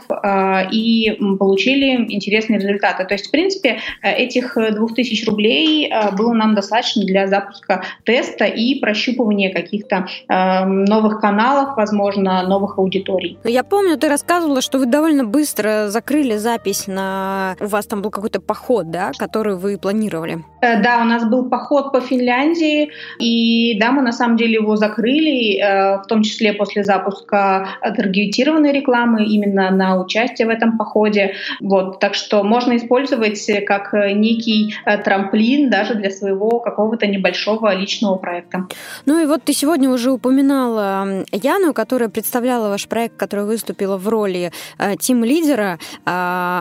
и 0.72 1.18
получили 1.38 2.12
интересные 2.12 2.58
результаты. 2.58 3.04
То 3.04 3.14
есть, 3.14 3.28
в 3.28 3.30
принципе, 3.30 3.78
этих 4.02 4.56
2000 4.56 5.24
рублей 5.26 5.92
было 6.16 6.32
нам 6.32 6.54
достаточно 6.54 7.04
для 7.04 7.26
запуска 7.26 7.82
теста 8.04 8.44
и 8.44 8.80
прощупывания 8.80 9.52
каких-то 9.52 10.06
новых 10.28 11.20
каналов, 11.20 11.76
возможно, 11.76 12.42
новых 12.46 12.78
аудиторий. 12.78 13.38
Я 13.44 13.64
помню, 13.64 13.96
ты 13.98 14.08
рассказывала, 14.08 14.60
что 14.60 14.78
вы 14.78 14.86
довольно 14.86 15.24
быстро 15.24 15.88
закрыли 15.88 16.36
запись 16.36 16.71
на... 16.86 17.56
У 17.60 17.66
вас 17.66 17.86
там 17.86 18.02
был 18.02 18.10
какой-то 18.10 18.40
поход, 18.40 18.90
да, 18.90 19.12
который 19.18 19.56
вы 19.56 19.78
планировали? 19.78 20.44
Э, 20.62 20.80
да, 20.82 21.00
у 21.02 21.04
нас 21.04 21.24
был 21.24 21.48
поход 21.48 21.92
по 21.92 22.00
Финляндии, 22.00 22.90
и 23.18 23.78
да, 23.80 23.90
мы 23.92 24.02
на 24.02 24.12
самом 24.12 24.36
деле 24.36 24.54
его 24.54 24.76
закрыли, 24.76 25.58
э, 25.58 26.02
в 26.02 26.06
том 26.06 26.22
числе 26.22 26.52
после 26.52 26.84
запуска 26.84 27.68
таргетированной 27.82 28.72
рекламы 28.72 29.24
именно 29.24 29.70
на 29.70 30.00
участие 30.00 30.46
в 30.46 30.50
этом 30.50 30.78
походе. 30.78 31.34
Вот, 31.60 31.98
так 31.98 32.14
что 32.14 32.44
можно 32.44 32.76
использовать 32.76 33.44
как 33.66 33.92
некий 33.92 34.74
э, 34.86 34.98
трамплин 34.98 35.68
даже 35.68 35.94
для 35.94 36.10
своего 36.10 36.60
какого-то 36.60 37.06
небольшого 37.06 37.74
личного 37.74 38.16
проекта. 38.16 38.66
Ну 39.06 39.20
и 39.20 39.26
вот 39.26 39.42
ты 39.42 39.52
сегодня 39.52 39.90
уже 39.90 40.12
упоминала 40.12 41.24
Яну, 41.32 41.74
которая 41.74 42.08
представляла 42.08 42.68
ваш 42.68 42.86
проект, 42.86 43.16
которая 43.16 43.46
выступила 43.46 43.96
в 43.96 44.08
роли 44.08 44.52
тим-лидера. 45.00 45.78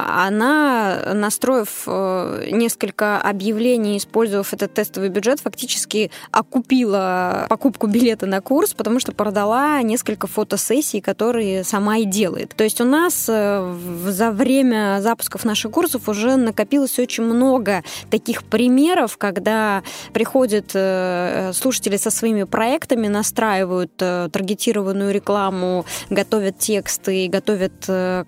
А, 0.01 0.27
она, 0.27 1.13
настроив 1.13 1.83
э, 1.87 2.49
несколько 2.51 3.19
объявлений, 3.19 3.97
использовав 3.97 4.53
этот 4.53 4.73
тестовый 4.73 5.09
бюджет, 5.09 5.39
фактически 5.39 6.11
окупила 6.31 7.45
покупку 7.49 7.87
билета 7.87 8.25
на 8.25 8.41
курс, 8.41 8.73
потому 8.73 8.99
что 8.99 9.11
продала 9.11 9.81
несколько 9.81 10.27
фотосессий, 10.27 11.01
которые 11.01 11.63
сама 11.63 11.97
и 11.97 12.05
делает. 12.05 12.53
То 12.55 12.63
есть 12.63 12.81
у 12.81 12.85
нас 12.85 13.27
э, 13.29 13.75
за 14.07 14.31
время 14.31 14.99
запусков 15.01 15.45
наших 15.45 15.71
курсов 15.71 16.09
уже 16.09 16.35
накопилось 16.35 16.97
очень 16.99 17.23
много 17.23 17.83
таких 18.09 18.43
примеров, 18.43 19.17
когда 19.17 19.83
приходят 20.13 20.71
э, 20.73 21.51
слушатели 21.53 21.97
со 21.97 22.11
своими 22.11 22.43
проектами, 22.43 23.07
настраивают 23.07 23.95
таргетированную 23.95 25.13
рекламу, 25.13 25.85
готовят 26.09 26.57
тексты, 26.57 27.27
готовят 27.27 27.73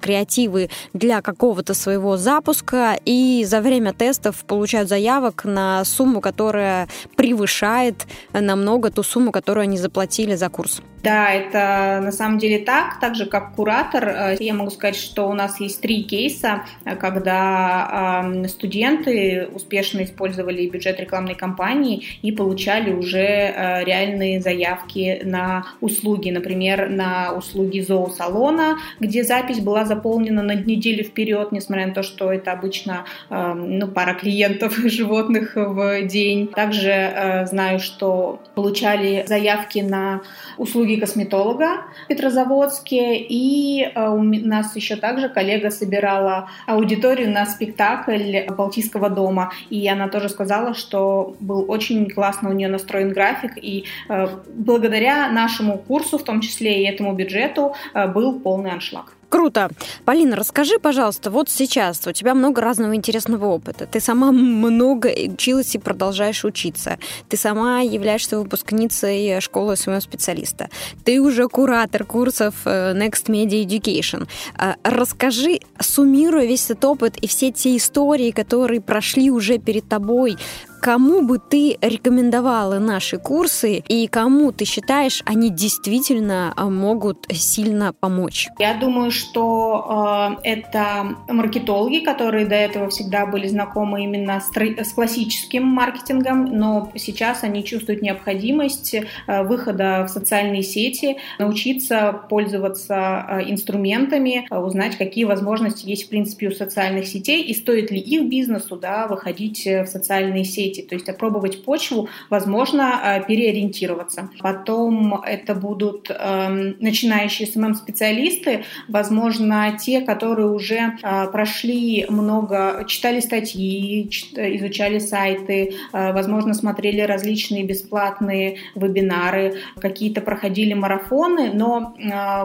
креативы 0.01 0.69
для 0.93 1.21
какого-то 1.21 1.62
какого-то 1.63 1.73
своего 1.73 2.17
запуска 2.17 2.97
и 3.05 3.45
за 3.45 3.61
время 3.61 3.93
тестов 3.93 4.43
получают 4.45 4.89
заявок 4.89 5.45
на 5.45 5.85
сумму, 5.85 6.21
которая 6.21 6.87
превышает 7.15 8.05
намного 8.33 8.89
ту 8.89 9.03
сумму, 9.03 9.31
которую 9.31 9.63
они 9.63 9.77
заплатили 9.77 10.35
за 10.35 10.49
курс. 10.49 10.81
Да, 11.03 11.33
это 11.33 11.99
на 12.01 12.13
самом 12.13 12.37
деле 12.37 12.59
так. 12.59 12.99
Так 13.01 13.15
же, 13.15 13.25
как 13.25 13.55
куратор, 13.55 14.07
э, 14.07 14.37
я 14.39 14.53
могу 14.53 14.71
сказать, 14.71 14.95
что 14.95 15.27
у 15.27 15.33
нас 15.33 15.59
есть 15.59 15.81
три 15.81 16.03
кейса, 16.03 16.63
когда 16.99 18.23
студенты 18.47 19.49
успешно 19.53 20.03
использовали 20.03 20.65
бюджет 20.67 20.99
рекламной 21.01 21.35
кампании 21.35 22.03
и 22.21 22.31
получали 22.31 22.93
уже 22.93 23.17
э, 23.17 23.83
реальные 23.83 24.39
заявки 24.39 25.21
на 25.25 25.65
услуги. 25.81 26.29
Например, 26.29 26.89
на 26.89 27.33
услуги 27.33 27.81
зоосалона, 27.81 28.77
где 29.01 29.23
запись 29.23 29.59
была 29.59 29.83
заполнена 29.83 30.41
на 30.41 30.55
неделю 30.55 31.03
вперед, 31.03 31.51
несмотря 31.51 31.87
на 31.87 31.93
то, 31.93 32.03
что 32.03 32.31
это 32.31 32.53
обычно 32.53 33.05
ну, 33.29 33.87
пара 33.87 34.13
клиентов 34.13 34.77
животных 34.85 35.53
в 35.55 36.03
день. 36.03 36.47
Также 36.47 36.91
э, 36.91 37.45
знаю, 37.47 37.79
что 37.79 38.39
получали 38.55 39.25
заявки 39.27 39.79
на 39.79 40.21
услуги 40.57 40.92
услуги 40.93 40.99
косметолога 40.99 41.83
в 42.05 42.07
Петрозаводске. 42.07 43.17
И 43.17 43.83
э, 43.83 44.09
у 44.09 44.21
нас 44.23 44.75
еще 44.75 44.95
также 44.95 45.29
коллега 45.29 45.69
собирала 45.69 46.49
аудиторию 46.67 47.31
на 47.31 47.45
спектакль 47.45 48.45
Балтийского 48.57 49.09
дома. 49.09 49.51
И 49.69 49.87
она 49.87 50.07
тоже 50.07 50.29
сказала, 50.29 50.73
что 50.73 51.35
был 51.39 51.65
очень 51.67 52.09
классно 52.09 52.49
у 52.49 52.53
нее 52.53 52.69
настроен 52.69 53.13
график. 53.13 53.51
И 53.57 53.85
э, 54.09 54.27
благодаря 54.55 55.29
нашему 55.29 55.77
курсу, 55.77 56.17
в 56.17 56.23
том 56.23 56.41
числе 56.41 56.83
и 56.83 56.87
этому 56.87 57.13
бюджету, 57.13 57.73
э, 57.93 58.07
был 58.07 58.39
полный 58.39 58.71
аншлаг. 58.71 59.13
Круто. 59.33 59.71
Полина, 60.05 60.35
расскажи, 60.35 60.77
пожалуйста, 60.77 61.31
вот 61.31 61.49
сейчас 61.49 62.05
у 62.05 62.11
тебя 62.11 62.35
много 62.35 62.61
разного 62.61 62.95
интересного 62.95 63.47
опыта. 63.47 63.87
Ты 63.87 63.99
сама 63.99 64.31
много 64.31 65.09
училась 65.09 65.73
и 65.73 65.79
продолжаешь 65.79 66.45
учиться. 66.45 66.99
Ты 67.29 67.37
сама 67.37 67.79
являешься 67.79 68.37
выпускницей 68.37 69.41
школы 69.41 69.75
своего 69.75 70.01
специалиста. 70.01 70.69
Ты 71.03 71.19
уже 71.19 71.47
куратор 71.47 72.05
курсов 72.05 72.53
э, 72.65 72.93
Next 72.93 73.25
Media 73.25 73.65
Education. 73.65 74.27
А, 74.55 74.75
расскажи, 74.83 75.61
суммируя 75.79 76.45
весь 76.45 76.65
этот 76.65 76.85
опыт 76.85 77.17
и 77.17 77.25
все 77.25 77.51
те 77.51 77.75
истории, 77.75 78.29
которые 78.29 78.81
прошли 78.81 79.31
уже 79.31 79.57
перед 79.57 79.89
тобой, 79.89 80.37
кому 80.83 81.21
бы 81.21 81.39
ты 81.39 81.77
рекомендовала 81.81 82.77
наши 82.77 83.17
курсы 83.17 83.81
и 83.87 84.07
кому 84.07 84.51
ты 84.51 84.65
считаешь, 84.65 85.23
они 85.25 85.49
действительно 85.49 86.53
а, 86.57 86.69
могут 86.69 87.25
сильно 87.31 87.93
помочь? 87.93 88.49
Я 88.59 88.73
думаю, 88.73 89.09
что 89.09 90.37
э, 90.43 90.49
это 90.49 91.15
маркетологи, 91.29 91.99
которые 91.99 92.45
до 92.45 92.55
этого 92.55 92.89
всегда 92.89 93.25
были 93.25 93.47
знакомы 93.47 94.03
именно 94.03 94.41
с, 94.41 94.51
с 94.53 94.91
классическим 94.91 95.63
маркетингом, 95.63 96.45
но 96.47 96.91
сейчас 96.95 97.43
они 97.43 97.63
чувствуют 97.63 98.01
необходимость 98.01 98.93
э, 98.93 99.03
выхода 99.43 100.05
в 100.05 100.09
социальные 100.09 100.63
сети, 100.63 101.15
научиться 101.39 102.11
пользоваться 102.29 103.25
э, 103.29 103.51
инструментами, 103.51 104.47
э, 104.51 104.57
узнать, 104.57 104.97
какие 104.97 105.23
возможности 105.23 105.87
есть 105.87 106.07
в 106.07 106.09
принципе 106.09 106.49
у 106.49 106.51
социальных 106.51 107.07
сетей 107.07 107.41
и 107.41 107.53
стоит 107.53 107.89
ли 107.89 107.99
их 107.99 108.29
бизнесу 108.29 108.75
да, 108.75 109.07
выходить 109.07 109.65
в 109.65 109.85
социальные 109.85 110.43
сети 110.43 110.72
сети, 110.73 110.85
то 110.87 110.95
есть 110.95 111.09
опробовать 111.09 111.63
почву, 111.63 112.09
возможно, 112.29 113.01
э, 113.03 113.25
переориентироваться. 113.27 114.29
Потом 114.39 115.21
это 115.23 115.55
будут 115.55 116.09
э, 116.09 116.73
начинающие 116.79 117.47
СММ-специалисты, 117.47 118.63
возможно, 118.87 119.77
те, 119.79 120.01
которые 120.01 120.49
уже 120.49 120.97
э, 121.01 121.27
прошли 121.31 122.05
много, 122.09 122.85
читали 122.87 123.19
статьи, 123.19 124.09
изучали 124.35 124.99
сайты, 124.99 125.73
э, 125.93 126.13
возможно, 126.13 126.53
смотрели 126.53 127.01
различные 127.01 127.63
бесплатные 127.63 128.57
вебинары, 128.75 129.55
какие-то 129.79 130.21
проходили 130.21 130.73
марафоны, 130.73 131.51
но, 131.53 131.95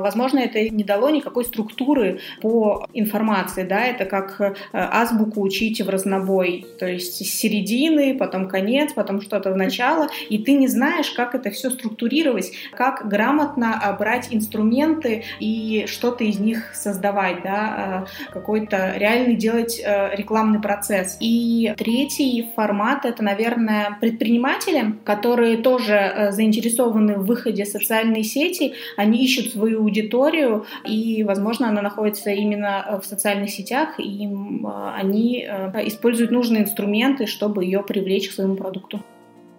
возможно, 0.00 0.38
это 0.38 0.68
не 0.68 0.84
дало 0.84 1.10
никакой 1.10 1.44
структуры 1.44 2.20
по 2.40 2.86
информации, 2.92 3.62
да, 3.62 3.84
это 3.84 4.04
как 4.04 4.56
азбуку 4.72 5.40
учить 5.40 5.80
в 5.80 5.88
разнобой, 5.88 6.66
то 6.78 6.86
есть 6.86 7.24
с 7.24 7.38
середины 7.38 8.17
потом 8.18 8.48
конец, 8.48 8.92
потом 8.92 9.20
что-то 9.20 9.52
в 9.52 9.56
начало, 9.56 10.08
и 10.28 10.38
ты 10.38 10.52
не 10.52 10.68
знаешь, 10.68 11.10
как 11.10 11.34
это 11.34 11.50
все 11.50 11.70
структурировать, 11.70 12.52
как 12.72 13.08
грамотно 13.08 13.96
брать 13.98 14.28
инструменты 14.30 15.24
и 15.40 15.84
что-то 15.86 16.24
из 16.24 16.38
них 16.38 16.74
создавать, 16.74 17.42
да, 17.42 18.06
какой-то 18.30 18.94
реальный 18.96 19.36
делать 19.36 19.78
рекламный 19.78 20.60
процесс. 20.60 21.16
И 21.20 21.72
третий 21.76 22.48
формат— 22.56 23.04
это, 23.06 23.22
наверное, 23.22 23.96
предприниматели, 24.00 24.94
которые 25.04 25.58
тоже 25.58 26.28
заинтересованы 26.32 27.16
в 27.16 27.26
выходе 27.26 27.64
социальной 27.64 28.24
сети, 28.24 28.74
они 28.96 29.24
ищут 29.24 29.52
свою 29.52 29.82
аудиторию, 29.82 30.66
и, 30.84 31.22
возможно, 31.22 31.68
она 31.68 31.82
находится 31.82 32.30
именно 32.30 33.00
в 33.02 33.06
социальных 33.06 33.50
сетях, 33.50 34.00
и 34.00 34.28
они 34.96 35.46
используют 35.84 36.30
нужные 36.30 36.62
инструменты, 36.64 37.26
чтобы 37.26 37.64
ее 37.64 37.82
привлечь 37.82 38.07
к 38.28 38.32
своему 38.32 38.56
продукту. 38.56 39.02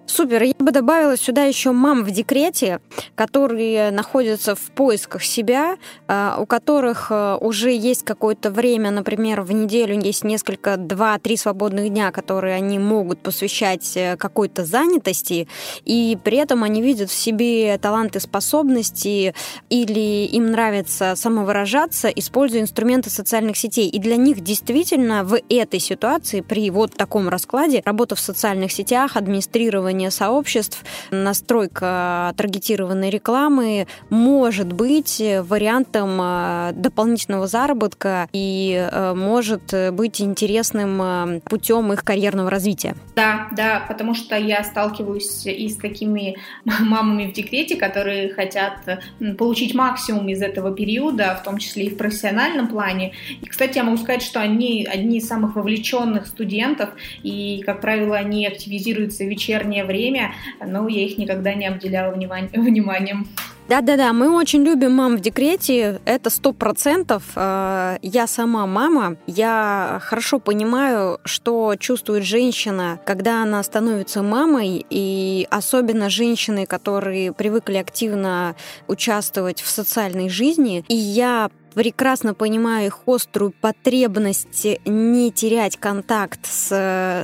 Супер. 0.09 0.41
Я 0.41 0.53
бы 0.57 0.71
добавила 0.71 1.15
сюда 1.15 1.43
еще 1.43 1.71
мам 1.71 2.03
в 2.03 2.09
декрете, 2.09 2.81
которые 3.13 3.91
находятся 3.91 4.55
в 4.55 4.71
поисках 4.71 5.23
себя, 5.23 5.77
а, 6.07 6.37
у 6.39 6.47
которых 6.47 7.09
а, 7.11 7.37
уже 7.37 7.71
есть 7.71 8.03
какое-то 8.03 8.49
время, 8.49 8.89
например, 8.89 9.41
в 9.41 9.51
неделю 9.51 10.01
есть 10.01 10.23
несколько, 10.23 10.77
два-три 10.77 11.37
свободных 11.37 11.89
дня, 11.89 12.11
которые 12.11 12.55
они 12.55 12.79
могут 12.79 13.21
посвящать 13.21 13.95
э, 13.95 14.17
какой-то 14.17 14.65
занятости, 14.65 15.47
и 15.85 16.17
при 16.23 16.37
этом 16.37 16.63
они 16.63 16.81
видят 16.81 17.11
в 17.11 17.13
себе 17.13 17.77
таланты, 17.77 18.19
способности, 18.19 19.35
или 19.69 20.25
им 20.25 20.49
нравится 20.49 21.13
самовыражаться, 21.15 22.07
используя 22.07 22.61
инструменты 22.61 23.11
социальных 23.11 23.57
сетей. 23.57 23.87
И 23.87 23.99
для 23.99 24.15
них 24.15 24.41
действительно 24.41 25.23
в 25.23 25.39
этой 25.49 25.79
ситуации, 25.79 26.41
при 26.41 26.71
вот 26.71 26.95
таком 26.95 27.29
раскладе, 27.29 27.83
работа 27.85 28.15
в 28.15 28.19
социальных 28.19 28.71
сетях, 28.71 29.15
администрирование 29.15 29.98
формирование 29.99 30.11
сообществ, 30.11 30.83
настройка 31.11 32.33
таргетированной 32.37 33.09
рекламы 33.09 33.87
может 34.09 34.71
быть 34.71 35.21
вариантом 35.43 36.19
э, 36.21 36.71
дополнительного 36.73 37.47
заработка 37.47 38.27
и 38.33 38.87
э, 38.91 39.13
может 39.13 39.73
быть 39.93 40.21
интересным 40.21 41.01
э, 41.01 41.39
путем 41.45 41.91
их 41.93 42.03
карьерного 42.03 42.49
развития. 42.49 42.95
Да, 43.15 43.47
да, 43.55 43.83
потому 43.87 44.15
что 44.15 44.35
я 44.37 44.63
сталкиваюсь 44.63 45.45
и 45.45 45.67
с 45.69 45.75
такими 45.75 46.37
мамами 46.65 47.27
в 47.27 47.33
декрете, 47.33 47.75
которые 47.75 48.33
хотят 48.33 48.99
получить 49.37 49.75
максимум 49.75 50.29
из 50.29 50.41
этого 50.41 50.71
периода, 50.73 51.37
в 51.41 51.43
том 51.43 51.57
числе 51.57 51.85
и 51.85 51.89
в 51.89 51.97
профессиональном 51.97 52.67
плане. 52.67 53.13
И, 53.41 53.45
кстати, 53.45 53.77
я 53.77 53.83
могу 53.83 53.97
сказать, 53.97 54.21
что 54.21 54.39
они 54.39 54.87
одни 54.89 55.17
из 55.17 55.27
самых 55.27 55.55
вовлеченных 55.55 56.27
студентов, 56.27 56.89
и, 57.23 57.61
как 57.65 57.81
правило, 57.81 58.15
они 58.15 58.47
активизируются 58.47 59.23
в 59.23 59.27
вечернее 59.27 59.83
время, 59.89 60.33
но 60.65 60.87
я 60.87 61.05
их 61.05 61.17
никогда 61.17 61.53
не 61.53 61.67
обделяла 61.67 62.13
вниманием. 62.13 63.27
Да-да-да, 63.69 64.13
мы 64.13 64.35
очень 64.35 64.63
любим 64.63 64.93
мам 64.93 65.15
в 65.17 65.19
декрете, 65.19 66.01
это 66.05 66.31
сто 66.31 66.53
процентов. 66.53 67.21
Э, 67.35 67.97
я 68.01 68.25
сама 68.25 68.65
мама, 68.65 69.17
я 69.27 69.99
хорошо 70.01 70.39
понимаю, 70.39 71.19
что 71.23 71.75
чувствует 71.77 72.23
женщина, 72.23 72.99
когда 73.05 73.43
она 73.43 73.61
становится 73.61 74.23
мамой, 74.23 74.83
и 74.89 75.45
особенно 75.51 76.09
женщины, 76.09 76.65
которые 76.65 77.31
привыкли 77.31 77.77
активно 77.77 78.55
участвовать 78.87 79.61
в 79.61 79.69
социальной 79.69 80.29
жизни. 80.29 80.83
И 80.87 80.95
я 80.95 81.51
прекрасно 81.73 82.33
понимаю 82.33 82.87
их 82.87 82.99
острую 83.05 83.53
потребность 83.59 84.65
не 84.85 85.31
терять 85.31 85.77
контакт 85.77 86.45
с, 86.45 86.71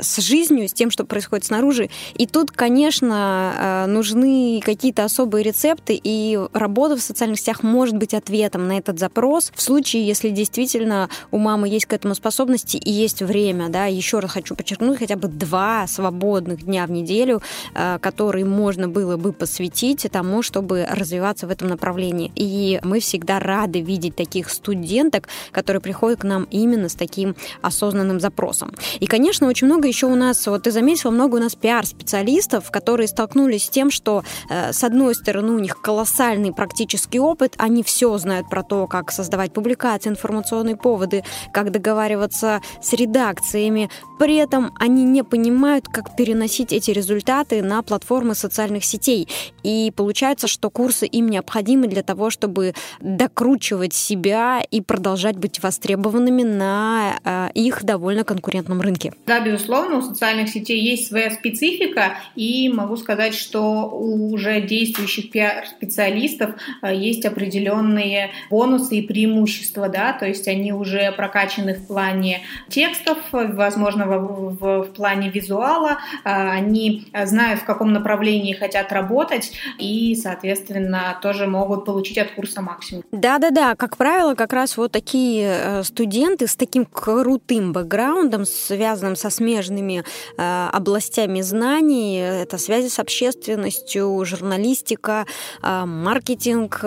с 0.02 0.18
жизнью, 0.18 0.68
с 0.68 0.74
тем, 0.74 0.92
что 0.92 1.06
происходит 1.06 1.46
снаружи. 1.46 1.90
И 2.16 2.28
тут, 2.28 2.52
конечно, 2.52 3.86
э, 3.86 3.86
нужны 3.88 4.62
какие-то 4.64 5.04
особые 5.04 5.44
рецепты, 5.44 6.00
и 6.02 6.40
работа 6.54 6.96
в 6.98 7.02
социальных 7.02 7.40
сетях 7.40 7.64
может 7.64 7.98
быть 7.98 8.14
ответом 8.14 8.68
на 8.68 8.78
этот 8.78 9.00
запрос 9.00 9.52
в 9.56 9.62
случае, 9.62 10.06
если 10.06 10.30
действительно 10.30 11.10
у 11.32 11.38
мамы 11.38 11.68
есть 11.70 11.86
к 11.86 11.94
этому 11.94 12.16
способности 12.16 12.78
и 12.78 12.92
есть 12.92 13.22
время. 13.22 13.70
Да? 13.70 13.86
Еще 13.86 14.20
раз 14.20 14.32
хочу 14.32 14.56
подчеркнуть, 14.56 15.00
хотя 15.00 15.16
бы 15.16 15.28
два 15.28 15.88
свободных 15.88 16.64
дня 16.64 16.86
в 16.86 16.92
неделю, 16.92 17.42
э, 17.74 18.00
которые 18.00 18.46
можно 18.46 18.88
было 18.88 19.18
бы 19.18 19.34
посвятить 19.34 20.06
тому, 20.12 20.42
чтобы 20.42 20.86
развиваться 20.90 21.48
в 21.48 21.52
этом 21.52 21.70
направлении. 21.70 22.32
И 22.36 22.80
мы 22.84 23.00
всегда 23.00 23.40
рады 23.40 23.82
видеть 23.82 24.16
таких 24.16 24.35
таких 24.36 24.50
студенток, 24.50 25.30
которые 25.54 25.82
приходят 25.82 26.20
к 26.20 26.24
нам 26.26 26.46
именно 26.52 26.90
с 26.90 26.96
таким 26.96 27.36
осознанным 27.62 28.20
запросом. 28.20 28.74
И, 29.00 29.08
конечно, 29.08 29.48
очень 29.48 29.68
много 29.68 29.88
еще 29.88 30.08
у 30.08 30.16
нас, 30.16 30.46
вот 30.48 30.64
ты 30.64 30.72
заметила, 30.72 31.12
много 31.12 31.38
у 31.38 31.40
нас 31.40 31.56
пиар-специалистов, 31.56 32.70
которые 32.70 33.08
столкнулись 33.08 33.64
с 33.64 33.70
тем, 33.70 33.92
что, 33.92 34.24
э, 34.50 34.74
с 34.74 34.84
одной 34.84 35.16
стороны, 35.16 35.54
у 35.54 35.60
них 35.60 35.82
колоссальный 35.82 36.52
практический 36.52 37.20
опыт, 37.20 37.54
они 37.58 37.82
все 37.82 38.18
знают 38.18 38.50
про 38.50 38.62
то, 38.64 38.88
как 38.88 39.12
создавать 39.12 39.54
публикации, 39.54 40.10
информационные 40.10 40.76
поводы, 40.76 41.24
как 41.54 41.72
договариваться 41.72 42.62
с 42.82 42.92
редакциями, 42.92 43.90
при 44.20 44.36
этом 44.36 44.74
они 44.80 45.04
не 45.04 45.24
понимают, 45.24 45.88
как 45.88 46.16
переносить 46.18 46.74
эти 46.74 46.92
результаты 46.92 47.62
на 47.62 47.82
платформы 47.84 48.36
социальных 48.36 48.84
сетей. 48.84 49.30
И 49.64 49.94
получается, 49.96 50.48
что 50.48 50.70
курсы 50.70 51.06
им 51.06 51.30
необходимы 51.30 51.88
для 51.88 52.04
того, 52.04 52.30
чтобы 52.30 52.74
докручивать 53.00 53.94
себя 53.94 54.25
себя 54.26 54.62
и 54.72 54.82
продолжать 54.82 55.38
быть 55.38 55.62
востребованными 55.62 56.44
на 56.44 57.20
э, 57.24 57.50
их 57.54 57.84
довольно 57.84 58.24
конкурентном 58.24 58.82
рынке. 58.82 59.14
Да, 59.28 59.40
безусловно, 59.40 59.98
у 59.98 60.02
социальных 60.02 60.50
сетей 60.50 60.80
есть 60.82 61.08
своя 61.08 61.30
специфика, 61.30 62.18
и 62.36 62.70
могу 62.70 62.98
сказать, 62.98 63.36
что 63.36 63.90
у 63.92 64.34
уже 64.34 64.62
действующих 64.62 65.32
пиар-специалистов 65.32 66.56
э, 66.82 66.96
есть 66.96 67.26
определенные 67.26 68.32
бонусы 68.50 68.98
и 68.98 69.02
преимущества, 69.02 69.90
да, 69.90 70.14
то 70.14 70.26
есть 70.26 70.48
они 70.48 70.74
уже 70.74 71.12
прокачаны 71.12 71.76
в 71.76 71.88
плане 71.88 72.42
текстов, 72.70 73.18
возможно, 73.32 74.08
в, 74.08 74.58
в, 74.60 74.84
в 74.84 74.94
плане 74.94 75.30
визуала, 75.30 75.92
э, 75.92 76.30
они 76.30 77.08
знают, 77.26 77.62
в 77.62 77.66
каком 77.66 77.94
направлении 77.94 78.54
хотят 78.54 78.92
работать, 78.92 79.52
и, 79.78 80.16
соответственно, 80.16 81.18
тоже 81.22 81.46
могут 81.46 81.86
получить 81.86 82.18
от 82.18 82.32
курса 82.32 82.62
максимум. 82.62 83.04
Да-да-да, 83.12 83.76
как 83.76 83.98
правило, 83.98 84.15
правило, 84.16 84.36
как 84.36 84.54
раз 84.54 84.78
вот 84.78 84.94
такие 84.94 85.46
э, 85.46 85.84
студенты 85.84 86.48
с 86.48 86.56
таким 86.56 86.86
крутым 86.86 87.74
бэкграундом, 87.74 88.46
связанным 88.46 89.18
со 89.18 89.30
смежными 89.30 90.06
э, 90.38 90.70
областями 90.72 91.42
знаний, 91.42 92.20
это 92.20 92.58
связи 92.58 92.88
с 92.88 93.00
общественностью, 93.00 94.24
журналистика, 94.24 95.26
э, 95.62 95.86
маркетинг, 95.86 96.80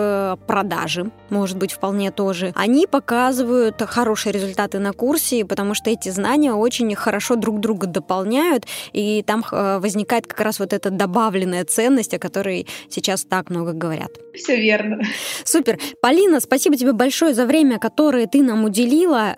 продажи, 0.47 1.11
может 1.29 1.57
быть, 1.57 1.71
вполне 1.71 2.09
тоже, 2.09 2.51
они 2.55 2.87
показывают 2.87 3.79
хорошие 3.79 4.33
результаты 4.33 4.79
на 4.79 4.91
курсе, 4.93 5.45
потому 5.45 5.75
что 5.75 5.91
эти 5.91 6.09
знания 6.09 6.53
очень 6.53 6.95
хорошо 6.95 7.35
друг 7.35 7.59
друга 7.59 7.85
дополняют, 7.85 8.65
и 8.91 9.21
там 9.21 9.45
возникает 9.51 10.25
как 10.25 10.41
раз 10.41 10.57
вот 10.59 10.73
эта 10.73 10.89
добавленная 10.89 11.63
ценность, 11.63 12.15
о 12.15 12.17
которой 12.17 12.65
сейчас 12.89 13.23
так 13.23 13.51
много 13.51 13.73
говорят. 13.73 14.11
Все 14.33 14.55
верно. 14.55 15.01
Супер. 15.43 15.77
Полина, 16.01 16.39
спасибо 16.39 16.75
тебе 16.75 16.93
большое 16.93 17.18
большое 17.19 17.33
за 17.33 17.45
время, 17.45 17.79
которое 17.79 18.27
ты 18.27 18.41
нам 18.41 18.63
уделила. 18.63 19.35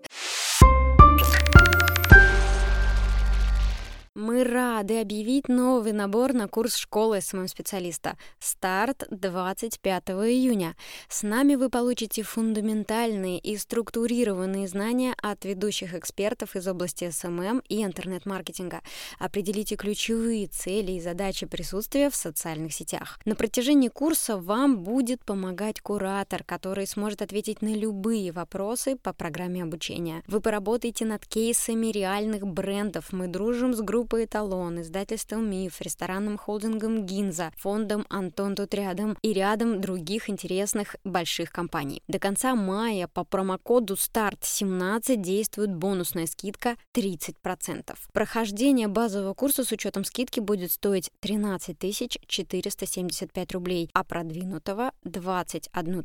Мы 4.14 4.44
рады 4.44 5.00
объявить 5.00 5.48
новый 5.48 5.94
набор 5.94 6.34
на 6.34 6.50
курс 6.50 6.76
школы 6.76 7.22
СММ-специалиста. 7.22 8.18
Старт 8.40 9.06
25 9.10 10.10
июня. 10.10 10.76
С 11.08 11.24
нами 11.24 11.56
вы 11.56 11.70
получите 11.70 12.22
фундаментальные 12.22 13.40
и 13.40 13.56
структурированные 13.56 14.68
знания 14.68 15.16
от 15.24 15.46
ведущих 15.46 15.94
экспертов 15.94 16.58
из 16.58 16.68
области 16.68 17.10
СММ 17.10 17.62
и 17.70 17.86
интернет-маркетинга. 17.86 18.82
Определите 19.18 19.78
ключевые 19.78 20.48
цели 20.48 20.92
и 20.92 21.00
задачи 21.00 21.46
присутствия 21.46 22.10
в 22.10 22.16
социальных 22.18 22.74
сетях. 22.74 23.18
На 23.24 23.36
протяжении 23.36 23.88
курса 23.88 24.36
вам 24.36 24.80
будет 24.80 25.24
помогать 25.24 25.80
куратор, 25.80 26.44
который 26.44 26.86
сможет 26.86 27.22
ответить 27.22 27.62
на 27.62 27.74
любые 27.74 28.34
вопросы 28.34 28.98
по 28.98 29.14
программе 29.14 29.64
обучения. 29.64 30.22
Вы 30.28 30.42
поработаете 30.42 31.06
над 31.06 31.26
кейсами 31.26 31.88
реальных 31.88 32.46
брендов. 32.46 33.14
Мы 33.14 33.28
дружим 33.28 33.74
с 33.74 33.80
группой 33.80 34.01
группой 34.02 34.26
«Эталон», 34.26 34.82
издательством 34.82 35.48
«Миф», 35.48 35.80
ресторанным 35.80 36.36
холдингом 36.36 37.06
«Гинза», 37.06 37.52
фондом 37.56 38.08
«Антон 38.10 38.56
тут 38.56 38.74
рядом» 38.74 39.16
и 39.22 39.32
рядом 39.32 39.80
других 39.80 40.28
интересных 40.28 40.96
больших 41.04 41.52
компаний. 41.52 42.02
До 42.08 42.18
конца 42.18 42.56
мая 42.56 43.08
по 43.08 43.24
промокоду 43.24 43.94
START17 43.94 45.18
действует 45.18 45.76
бонусная 45.76 46.26
скидка 46.26 46.78
30%. 46.96 47.96
Прохождение 48.12 48.88
базового 48.88 49.36
курса 49.36 49.64
с 49.64 49.72
учетом 49.72 50.04
скидки 50.04 50.40
будет 50.40 50.72
стоить 50.72 51.12
13 51.20 51.78
475 52.26 53.52
рублей, 53.52 53.92
а 53.94 54.04
продвинутого 54.04 54.94
21 55.04 56.04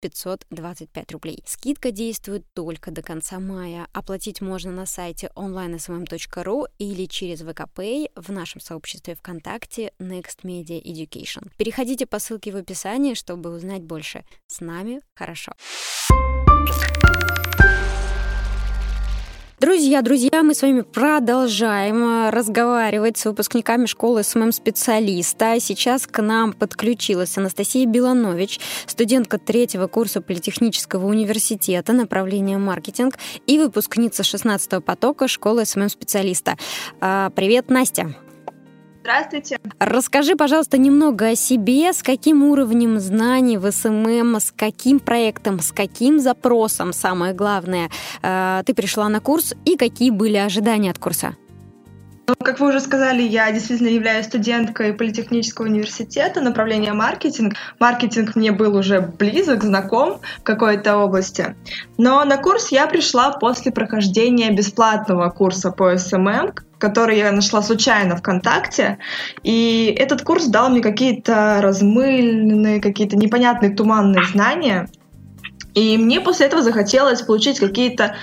525 0.00 1.12
рублей. 1.12 1.44
Скидка 1.46 1.92
действует 1.92 2.44
только 2.52 2.90
до 2.90 3.02
конца 3.02 3.38
мая. 3.38 3.86
Оплатить 3.92 4.40
можно 4.40 4.72
на 4.72 4.86
сайте 4.86 5.30
onlinesmm.ru 5.36 6.66
или 6.78 7.06
через 7.06 7.27
через 7.28 7.42
ВКПay 7.42 8.10
в 8.16 8.32
нашем 8.32 8.60
сообществе 8.60 9.14
ВКонтакте 9.14 9.92
Next 9.98 10.44
Media 10.44 10.82
Education. 10.82 11.50
Переходите 11.58 12.06
по 12.06 12.18
ссылке 12.18 12.52
в 12.52 12.56
описании, 12.56 13.12
чтобы 13.12 13.54
узнать 13.54 13.82
больше. 13.82 14.24
С 14.46 14.60
нами 14.60 15.02
хорошо. 15.14 15.52
Друзья, 19.60 20.02
друзья, 20.02 20.44
мы 20.44 20.54
с 20.54 20.62
вами 20.62 20.82
продолжаем 20.82 22.04
э, 22.04 22.30
разговаривать 22.30 23.18
с 23.18 23.24
выпускниками 23.24 23.86
школы 23.86 24.22
СММ-специалиста. 24.22 25.58
Сейчас 25.58 26.06
к 26.06 26.22
нам 26.22 26.52
подключилась 26.52 27.36
Анастасия 27.36 27.84
Беланович, 27.84 28.60
студентка 28.86 29.36
третьего 29.36 29.88
курса 29.88 30.20
Политехнического 30.20 31.06
университета, 31.06 31.92
направления 31.92 32.56
маркетинг, 32.56 33.18
и 33.48 33.58
выпускница 33.58 34.22
16-го 34.22 34.80
потока 34.80 35.26
школы 35.26 35.64
SMM-специалиста. 35.64 36.56
А, 37.00 37.30
привет, 37.30 37.68
Настя! 37.68 38.14
Здравствуйте. 39.00 39.58
Расскажи, 39.78 40.36
пожалуйста, 40.36 40.76
немного 40.76 41.28
о 41.28 41.36
себе, 41.36 41.92
с 41.92 42.02
каким 42.02 42.42
уровнем 42.42 42.98
знаний 42.98 43.56
в 43.56 43.70
SMM, 43.70 44.36
с 44.36 44.52
каким 44.54 45.00
проектом, 45.00 45.60
с 45.60 45.72
каким 45.72 46.18
запросом, 46.18 46.92
самое 46.92 47.32
главное, 47.32 47.90
э, 48.22 48.62
ты 48.66 48.74
пришла 48.74 49.08
на 49.08 49.20
курс 49.20 49.54
и 49.64 49.76
какие 49.76 50.10
были 50.10 50.36
ожидания 50.36 50.90
от 50.90 50.98
курса? 50.98 51.34
Ну, 52.28 52.34
как 52.44 52.60
вы 52.60 52.68
уже 52.68 52.80
сказали, 52.80 53.22
я 53.22 53.50
действительно 53.52 53.88
являюсь 53.88 54.26
студенткой 54.26 54.92
Политехнического 54.92 55.64
университета, 55.64 56.42
направления 56.42 56.92
маркетинг. 56.92 57.54
Маркетинг 57.80 58.36
мне 58.36 58.52
был 58.52 58.76
уже 58.76 59.00
близок, 59.00 59.64
знаком 59.64 60.20
в 60.40 60.42
какой-то 60.42 60.98
области. 60.98 61.56
Но 61.96 62.22
на 62.26 62.36
курс 62.36 62.70
я 62.70 62.86
пришла 62.86 63.30
после 63.30 63.72
прохождения 63.72 64.50
бесплатного 64.50 65.30
курса 65.30 65.70
по 65.70 65.96
SMM, 65.96 66.52
который 66.78 67.18
я 67.18 67.32
нашла 67.32 67.62
случайно 67.62 68.16
ВКонтакте. 68.16 68.98
И 69.42 69.94
этот 69.98 70.22
курс 70.22 70.46
дал 70.46 70.70
мне 70.70 70.80
какие-то 70.80 71.58
размыленные, 71.60 72.80
какие-то 72.80 73.16
непонятные 73.16 73.74
туманные 73.74 74.24
знания. 74.24 74.88
И 75.74 75.96
мне 75.96 76.20
после 76.20 76.46
этого 76.46 76.62
захотелось 76.62 77.22
получить 77.22 77.60
какие-то 77.60 78.16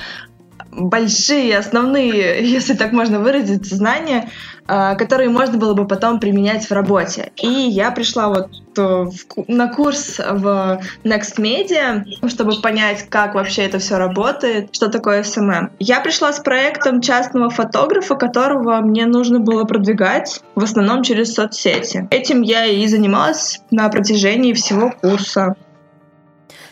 большие, 0.76 1.58
основные, 1.58 2.44
если 2.52 2.74
так 2.74 2.92
можно 2.92 3.20
выразить, 3.20 3.66
знания, 3.66 4.30
а, 4.68 4.96
которые 4.96 5.30
можно 5.30 5.58
было 5.58 5.74
бы 5.74 5.88
потом 5.88 6.20
применять 6.20 6.68
в 6.68 6.72
работе. 6.72 7.32
И 7.38 7.48
я 7.48 7.92
пришла 7.92 8.30
вот 8.30 8.50
э, 8.78 9.06
на 9.48 9.68
курс 9.68 10.18
в 10.18 10.82
Next 11.04 11.38
Media, 11.38 12.04
чтобы 12.28 12.56
понять, 12.62 13.08
как 13.10 13.36
вообще 13.36 13.64
это 13.64 13.78
все 13.78 13.98
работает, 13.98 14.74
что 14.74 14.90
такое 14.90 15.22
SMM. 15.22 15.70
Я 15.80 16.00
пришла 16.00 16.34
с 16.34 16.40
проектом 16.40 17.02
частного 17.02 17.52
фотографа, 17.52 18.16
которого 18.16 18.78
мне 18.78 19.06
нужно 19.06 19.40
было 19.40 19.66
продвигать 19.66 20.42
в 20.56 20.64
основном 20.64 21.04
через 21.04 21.36
соцсети. 21.36 22.08
Этим 22.10 22.42
я 22.42 22.66
и 22.66 22.88
занималась 22.88 23.62
на 23.70 23.88
протяжении 23.90 24.54
всего 24.54 24.92
курса. 25.00 25.56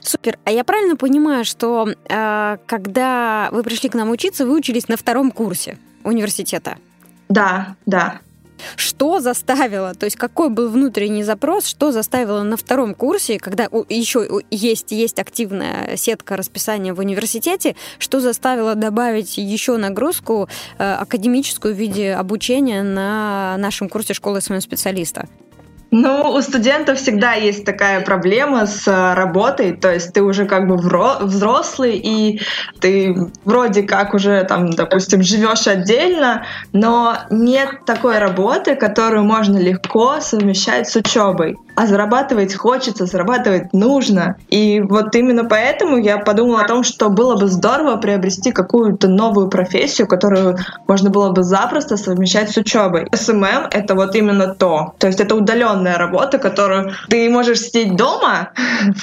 Супер. 0.03 0.37
А 0.43 0.51
я 0.51 0.63
правильно 0.63 0.95
понимаю, 0.97 1.45
что 1.45 1.87
э, 1.87 2.57
когда 2.65 3.49
вы 3.51 3.63
пришли 3.63 3.89
к 3.89 3.93
нам 3.93 4.09
учиться, 4.09 4.45
вы 4.45 4.57
учились 4.57 4.89
на 4.89 4.97
втором 4.97 5.31
курсе 5.31 5.77
университета? 6.03 6.77
Да, 7.29 7.75
да. 7.85 8.19
Что 8.75 9.19
заставило, 9.19 9.93
то 9.93 10.05
есть 10.05 10.15
какой 10.15 10.49
был 10.49 10.69
внутренний 10.69 11.23
запрос, 11.23 11.65
что 11.65 11.91
заставило 11.91 12.43
на 12.43 12.55
втором 12.55 12.95
курсе, 12.95 13.39
когда 13.39 13.67
еще 13.89 14.41
есть, 14.51 14.91
есть 14.91 15.19
активная 15.19 15.97
сетка 15.97 16.37
расписания 16.37 16.93
в 16.93 16.99
университете, 16.99 17.75
что 17.97 18.19
заставило 18.19 18.75
добавить 18.75 19.37
еще 19.37 19.77
нагрузку 19.77 20.47
э, 20.77 20.93
академическую 20.93 21.73
в 21.73 21.77
виде 21.77 22.13
обучения 22.13 22.83
на 22.83 23.55
нашем 23.57 23.89
курсе 23.89 24.13
школы 24.13 24.41
своего 24.41 24.61
специалиста? 24.61 25.27
Ну, 25.95 26.31
у 26.31 26.41
студентов 26.41 26.97
всегда 26.97 27.33
есть 27.33 27.65
такая 27.65 28.01
проблема 28.01 28.65
с 28.65 28.87
э, 28.87 29.13
работой, 29.13 29.73
то 29.73 29.93
есть 29.93 30.11
ты 30.11 30.23
уже 30.23 30.45
как 30.45 30.67
бы 30.67 30.75
взрослый, 30.75 31.97
и 31.97 32.41
ты 32.79 33.15
вроде 33.45 33.83
как 33.83 34.15
уже 34.15 34.43
там, 34.45 34.71
допустим, 34.71 35.21
живешь 35.21 35.67
отдельно, 35.67 36.47
но 36.71 37.19
нет 37.29 37.85
такой 37.85 38.17
работы, 38.17 38.73
которую 38.73 39.23
можно 39.23 39.59
легко 39.59 40.19
совмещать 40.19 40.89
с 40.89 40.95
учебой. 40.95 41.57
А 41.75 41.87
зарабатывать 41.87 42.53
хочется, 42.53 43.05
зарабатывать 43.05 43.73
нужно. 43.73 44.37
И 44.49 44.79
вот 44.81 45.15
именно 45.15 45.43
поэтому 45.45 45.97
я 45.97 46.17
подумала 46.19 46.61
о 46.61 46.67
том, 46.67 46.83
что 46.83 47.09
было 47.09 47.35
бы 47.35 47.47
здорово 47.47 47.97
приобрести 47.97 48.51
какую-то 48.51 49.07
новую 49.07 49.49
профессию, 49.49 50.07
которую 50.07 50.57
можно 50.87 51.09
было 51.09 51.31
бы 51.31 51.43
запросто 51.43 51.97
совмещать 51.97 52.51
с 52.51 52.57
учебой. 52.57 53.07
SMM — 53.11 53.71
это 53.71 53.95
вот 53.95 54.15
именно 54.15 54.53
то. 54.53 54.93
То 54.99 55.07
есть 55.07 55.19
это 55.19 55.35
удаленная 55.35 55.97
работа, 55.97 56.37
которую 56.37 56.93
ты 57.09 57.29
можешь 57.29 57.61
сидеть 57.61 57.95
дома 57.95 58.51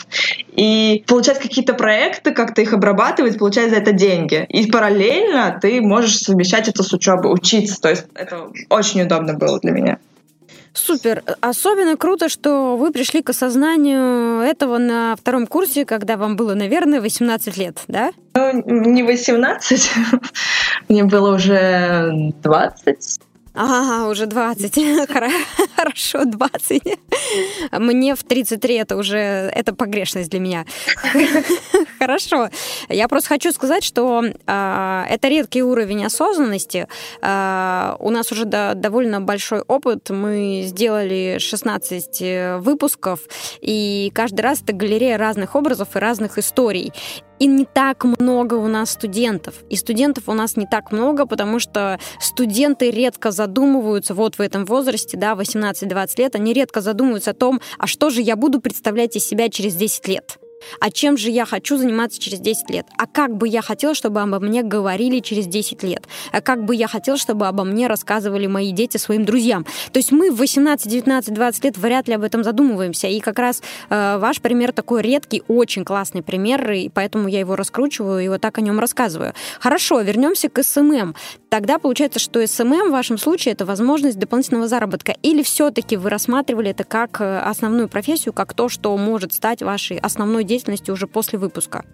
и 0.53 1.05
получать 1.09 1.41
какие-то 1.41 1.75
проекты, 1.75 2.33
как-то 2.33 2.63
их 2.63 2.73
обрабатывать, 2.73 3.39
получать 3.39 3.71
за 3.71 3.77
это 3.77 3.93
деньги. 3.93 4.47
И 4.49 4.71
параллельно 4.71 5.59
ты 5.61 5.81
можешь 5.81 6.19
совмещать 6.19 6.69
это 6.69 6.83
с 6.83 6.93
учебой, 6.93 7.33
учиться. 7.33 7.81
То 7.81 7.91
есть 7.91 8.07
это 8.15 8.49
очень 8.69 9.03
удобно 9.03 9.35
было 9.35 9.59
для 9.59 9.73
меня. 9.73 9.99
Супер. 10.73 11.23
Особенно 11.41 11.97
круто, 11.97 12.29
что 12.29 12.77
вы 12.77 12.93
пришли 12.93 13.23
к 13.23 13.31
осознанию 13.31 14.41
этого 14.41 14.79
на 14.79 15.17
втором 15.17 15.47
курсе, 15.47 15.85
когда 15.85 16.17
вам 16.17 16.37
было, 16.37 16.55
наверное, 16.55 17.01
18 17.01 17.57
лет, 17.57 17.83
да? 17.89 18.13
Ну, 18.35 18.63
не 18.67 19.03
18. 19.03 19.91
Мне 20.89 21.05
было 21.05 21.35
уже 21.35 22.33
20. 22.43 23.21
Ага, 23.62 24.09
уже 24.09 24.25
20. 24.25 25.09
Хорошо, 25.77 26.25
20. 26.25 26.83
Мне 27.73 28.14
в 28.14 28.25
33 28.25 28.75
это 28.75 28.96
уже 28.96 29.18
это 29.18 29.75
погрешность 29.75 30.31
для 30.31 30.40
меня. 30.40 30.64
Хорошо. 31.99 32.49
Я 32.88 33.07
просто 33.07 33.29
хочу 33.29 33.53
сказать, 33.53 33.85
что 33.85 34.25
э, 34.25 35.05
это 35.11 35.29
редкий 35.29 35.62
уровень 35.62 36.07
осознанности. 36.07 36.88
Э, 37.20 37.96
у 37.99 38.09
нас 38.09 38.33
уже 38.33 38.46
да, 38.46 38.73
довольно 38.73 39.20
большой 39.20 39.61
опыт. 39.61 40.09
Мы 40.09 40.62
сделали 40.64 41.37
16 41.38 42.23
э, 42.23 42.57
выпусков, 42.57 43.20
и 43.61 44.11
каждый 44.14 44.40
раз 44.40 44.62
это 44.62 44.73
галерея 44.73 45.18
разных 45.18 45.55
образов 45.55 45.96
и 45.96 45.99
разных 45.99 46.38
историй. 46.38 46.94
И 47.40 47.46
не 47.46 47.64
так 47.64 48.05
много 48.05 48.55
у 48.55 48.68
нас 48.68 48.90
студентов. 48.90 49.55
И 49.70 49.76
студентов 49.76 50.29
у 50.29 50.35
нас 50.35 50.57
не 50.57 50.66
так 50.66 50.92
много, 50.92 51.26
потому 51.26 51.59
что 51.59 51.98
студенты 52.20 52.90
редко 52.90 53.31
задумываются 53.31 54.14
вот 54.14 54.37
в 54.37 54.40
этом 54.40 54.66
возрасте, 54.66 55.16
да, 55.16 55.33
18-20 55.33 56.18
лет, 56.18 56.35
они 56.37 56.53
редко 56.53 56.83
задумываются 56.83 57.31
о 57.31 57.35
том, 57.35 57.61
а 57.79 57.87
что 57.87 58.11
же 58.11 58.20
я 58.20 58.37
буду 58.37 58.61
представлять 58.61 59.16
из 59.16 59.26
себя 59.26 59.48
через 59.48 59.74
10 59.74 60.07
лет. 60.07 60.38
А 60.81 60.90
чем 60.90 61.16
же 61.16 61.31
я 61.31 61.44
хочу 61.44 61.77
заниматься 61.77 62.20
через 62.20 62.40
10 62.40 62.70
лет? 62.70 62.87
А 62.96 63.07
как 63.07 63.37
бы 63.37 63.49
я 63.49 63.62
хотела, 63.62 63.94
чтобы 63.94 64.20
обо 64.20 64.38
мне 64.38 64.62
говорили 64.62 65.20
через 65.20 65.46
10 65.46 65.83
лет? 65.83 66.07
А 66.33 66.40
как 66.40 66.64
бы 66.64 66.75
я 66.75 66.88
хотела, 66.88 67.16
чтобы 67.16 67.46
обо 67.46 67.64
мне 67.64 67.87
рассказывали 67.87 68.46
мои 68.46 68.73
дети 68.73 68.96
своим 68.96 69.25
друзьям? 69.25 69.64
То 69.92 69.99
есть 69.99 70.12
мы 70.12 70.31
в 70.31 70.37
18, 70.37 70.90
19, 70.90 71.35
20 71.35 71.64
лет 71.64 71.79
вряд 71.79 72.09
ли 72.09 72.14
об 72.14 72.23
этом 72.23 72.44
задумываемся. 72.44 73.09
И 73.09 73.20
как 73.20 73.38
раз 73.38 73.62
э, 73.88 74.18
ваш 74.18 74.40
пример 74.40 74.73
такой 74.73 75.03
редкий, 75.03 75.42
очень 75.49 75.85
классный 75.85 76.23
пример, 76.23 76.70
и 76.70 76.88
поэтому 76.88 77.29
я 77.29 77.40
его 77.40 77.57
раскручиваю 77.57 78.25
и 78.25 78.29
вот 78.29 78.40
так 78.40 78.59
о 78.59 78.61
нем 78.61 78.79
рассказываю. 78.79 79.35
Хорошо, 79.59 80.01
вернемся 80.01 80.49
к 80.49 80.62
SMM. 80.62 81.14
Тогда 81.51 81.81
получается, 81.81 82.21
что 82.21 82.47
SMM 82.47 82.90
в 82.91 82.93
вашем 82.93 83.19
случае 83.19 83.55
это 83.55 83.67
возможность 83.67 84.17
дополнительного 84.17 84.69
заработка. 84.69 85.17
Или 85.21 85.43
все-таки 85.43 85.97
вы 85.97 86.09
рассматривали 86.09 86.71
это 86.71 86.85
как 86.85 87.21
э, 87.21 87.41
основную 87.41 87.89
профессию, 87.89 88.33
как 88.33 88.55
то, 88.55 88.69
что 88.69 88.97
может 88.97 89.33
стать 89.33 89.61
вашей 89.61 89.99
основной 89.99 90.45
деятельности 90.45 90.93
уже 90.93 91.09
после 91.09 91.41
выпуска? 91.41 91.85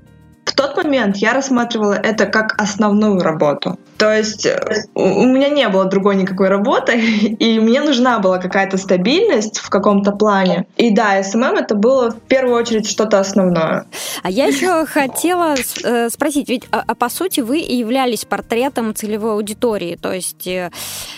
В 0.46 0.54
тот 0.54 0.76
момент 0.76 1.16
я 1.16 1.35
рассматривала 1.35 1.94
это 1.94 2.26
как 2.26 2.54
основную 2.56 3.20
работу. 3.20 3.78
То 3.98 4.16
есть 4.16 4.46
э, 4.46 4.85
у 4.94 5.24
меня 5.24 5.48
не 5.48 5.68
было 5.68 5.87
другой 5.87 6.14
никакой 6.14 6.48
работы, 6.48 6.98
и 7.00 7.59
мне 7.59 7.80
нужна 7.80 8.20
была 8.20 8.38
какая-то 8.38 8.76
стабильность 8.76 9.59
в 9.59 9.68
каком-то 9.68 10.12
плане. 10.12 10.66
И 10.76 10.94
да, 10.94 11.20
SMM 11.22 11.57
это 11.56 11.74
было 11.74 12.12
в 12.12 12.20
первую 12.20 12.54
очередь 12.54 12.88
что-то 12.88 13.18
основное. 13.18 13.87
А 14.22 14.30
я 14.30 14.46
еще 14.46 14.87
хотела 14.92 15.56
э, 15.82 16.11
спросить, 16.11 16.48
ведь 16.48 16.64
а, 16.70 16.85
а 16.87 16.94
по 16.94 17.09
сути 17.09 17.40
вы 17.40 17.59
и 17.59 17.76
являлись 17.76 18.24
портретом 18.24 18.94
целевой 18.94 19.32
аудитории, 19.32 19.98
то 20.00 20.12
есть 20.12 20.46
э, 20.46 20.70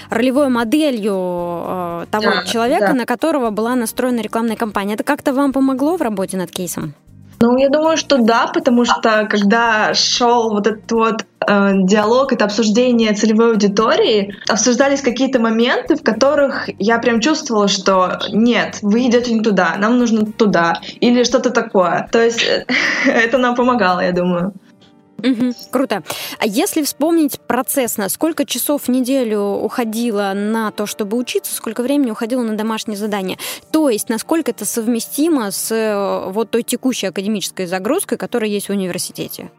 ролевой 0.08 0.48
моделью 0.48 2.06
того 2.10 2.24
да, 2.24 2.44
человека, 2.46 2.88
да. 2.88 2.94
на 2.94 3.04
которого 3.04 3.50
была 3.50 3.74
настроена 3.74 4.20
рекламная 4.20 4.56
кампания. 4.56 4.94
Это 4.94 5.04
как-то 5.04 5.34
вам 5.34 5.52
помогло 5.52 5.98
в 5.98 6.02
работе 6.02 6.38
над 6.38 6.50
кейсом? 6.50 6.94
Ну, 7.40 7.56
я 7.56 7.68
думаю, 7.68 7.96
что 7.96 8.18
да, 8.18 8.48
потому 8.48 8.84
что 8.84 9.26
когда 9.30 9.94
шел 9.94 10.50
вот 10.50 10.66
этот 10.66 10.90
вот 10.90 11.24
э, 11.46 11.70
диалог, 11.84 12.32
это 12.32 12.44
обсуждение 12.44 13.12
целевой 13.12 13.52
аудитории, 13.52 14.34
обсуждались 14.48 15.02
какие-то 15.02 15.38
моменты, 15.38 15.94
в 15.94 16.02
которых 16.02 16.68
я 16.78 16.98
прям 16.98 17.20
чувствовала, 17.20 17.68
что 17.68 18.18
нет, 18.32 18.78
вы 18.82 19.06
идете 19.06 19.32
не 19.32 19.40
туда, 19.40 19.76
нам 19.78 19.98
нужно 19.98 20.26
туда, 20.26 20.80
или 21.00 21.22
что-то 21.22 21.50
такое. 21.50 22.08
То 22.10 22.22
есть 22.22 22.44
это 23.06 23.38
нам 23.38 23.54
помогало, 23.54 24.00
я 24.00 24.12
думаю. 24.12 24.52
Угу, 25.22 25.52
круто. 25.72 26.02
А 26.38 26.46
если 26.46 26.82
вспомнить 26.82 27.40
процесс, 27.40 27.96
на 27.96 28.08
сколько 28.08 28.44
часов 28.44 28.84
в 28.84 28.88
неделю 28.88 29.40
уходило 29.40 30.32
на 30.34 30.70
то, 30.70 30.86
чтобы 30.86 31.16
учиться, 31.16 31.54
сколько 31.54 31.82
времени 31.82 32.10
уходило 32.10 32.42
на 32.42 32.56
домашние 32.56 32.96
задания? 32.96 33.36
То 33.72 33.90
есть, 33.90 34.08
насколько 34.08 34.52
это 34.52 34.64
совместимо 34.64 35.50
с 35.50 35.72
э, 35.72 36.30
вот 36.30 36.50
той 36.50 36.62
текущей 36.62 37.08
академической 37.08 37.66
загрузкой, 37.66 38.16
которая 38.16 38.48
есть 38.48 38.68
в 38.68 38.72
университете? 38.72 39.50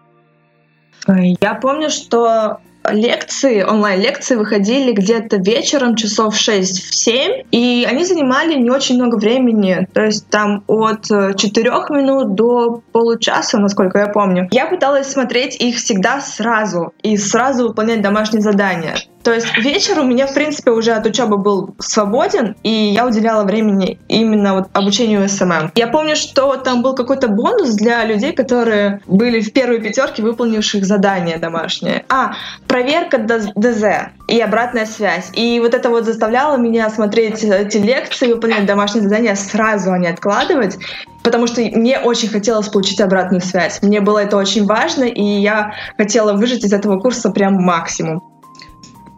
Я 1.08 1.56
помню, 1.56 1.90
что 1.90 2.60
лекции, 2.92 3.64
онлайн-лекции 3.64 4.36
выходили 4.36 4.92
где-то 4.92 5.38
вечером, 5.38 5.96
часов 5.96 6.36
6-7, 6.36 7.48
и 7.52 7.88
они 7.90 8.06
занимали 8.06 8.56
не 8.56 8.70
очень 8.70 8.96
много 8.96 9.16
времени, 9.16 9.88
то 9.94 10.02
есть 10.02 10.28
там 10.30 10.64
от 10.68 11.06
4 11.06 11.70
э, 11.70 11.94
минут 11.94 12.36
до 12.36 12.82
получаса, 12.92 13.58
насколько 13.60 14.00
я 14.00 14.08
помню. 14.08 14.48
Я 14.52 14.68
пыталась 14.68 15.12
смотреть 15.12 15.56
их 15.56 15.78
всегда 15.78 16.22
сразу 16.22 16.94
и 17.02 17.18
сразу 17.18 17.68
выполнять 17.70 18.02
домашние 18.02 18.42
задания. 18.42 18.96
То 19.24 19.34
есть 19.34 19.58
вечер 19.58 20.00
у 20.00 20.04
меня, 20.04 20.28
в 20.28 20.34
принципе, 20.34 20.72
уже 20.72 20.92
от 20.92 21.06
учебы 21.06 21.38
был 21.38 21.76
свободен, 21.80 22.56
и 22.64 22.70
я 22.70 23.06
уделяла 23.06 23.44
времени 23.44 24.00
именно 24.08 24.56
вот 24.56 24.70
обучению 24.74 25.28
SMM. 25.28 25.72
Я 25.76 25.88
помню, 25.88 26.16
что 26.16 26.56
там 26.56 26.82
был 26.82 26.96
какой-то 26.96 27.28
бонус 27.28 27.72
для 27.76 28.06
людей, 28.06 28.32
которые 28.32 29.02
были 29.08 29.42
в 29.42 29.52
первой 29.52 29.82
пятерке, 29.82 30.24
выполнивших 30.24 30.86
задание 30.86 31.38
домашнее. 31.38 32.06
А, 32.10 32.34
проверка 32.68 33.18
ДЗ 33.18 34.12
и 34.28 34.40
обратная 34.40 34.86
связь. 34.86 35.32
И 35.34 35.60
вот 35.60 35.74
это 35.74 35.90
вот 35.90 36.06
заставляло 36.06 36.58
меня 36.58 36.90
смотреть 36.90 37.44
эти 37.44 37.78
лекции, 37.78 38.32
выполнять 38.32 38.66
домашние 38.66 39.04
задания 39.04 39.36
сразу, 39.36 39.92
а 39.92 39.98
не 39.98 40.08
откладывать 40.08 40.78
потому 41.22 41.48
что 41.48 41.62
мне 41.62 42.00
очень 42.00 42.30
хотелось 42.30 42.70
получить 42.70 43.02
обратную 43.02 43.42
связь. 43.42 43.82
Мне 43.82 44.02
было 44.02 44.20
это 44.20 44.38
очень 44.38 44.66
важно, 44.66 45.04
и 45.04 45.22
я 45.22 45.74
хотела 45.98 46.34
выжать 46.34 46.64
из 46.64 46.74
этого 46.74 46.98
курса 47.00 47.30
прям 47.30 47.56
максимум. 47.56 48.29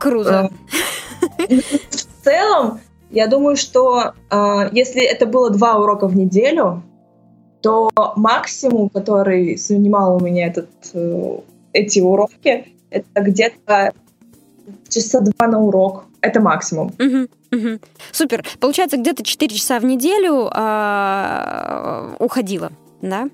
Круто. 0.02 0.49
Э, 1.38 1.45
в 1.47 2.24
целом, 2.24 2.80
я 3.12 3.28
думаю, 3.28 3.56
что 3.56 4.14
э, 4.32 4.70
если 4.72 5.04
это 5.04 5.28
было 5.28 5.52
два 5.52 5.78
урока 5.78 6.08
в 6.08 6.16
неделю, 6.16 6.82
то 7.62 7.91
максимум, 8.16 8.89
который 8.89 9.56
занимал 9.58 10.18
у 10.18 10.20
меня 10.20 10.47
этот, 10.47 10.70
э, 10.93 11.38
эти 11.74 11.99
уроки, 11.99 12.74
это 12.89 13.22
где-то 13.22 13.93
часа 14.89 15.22
два 15.22 15.47
на 15.47 15.60
урок. 15.60 16.06
Это 16.22 16.39
максимум. 16.39 16.93
Угу, 16.99 17.28
угу. 17.58 17.80
Супер. 18.12 18.45
Получается, 18.60 18.97
где-то 18.97 19.24
4 19.24 19.56
часа 19.56 19.80
в 19.80 19.86
неделю 19.86 20.49
э, 20.54 22.16
уходила, 22.20 22.72
да? 23.02 23.28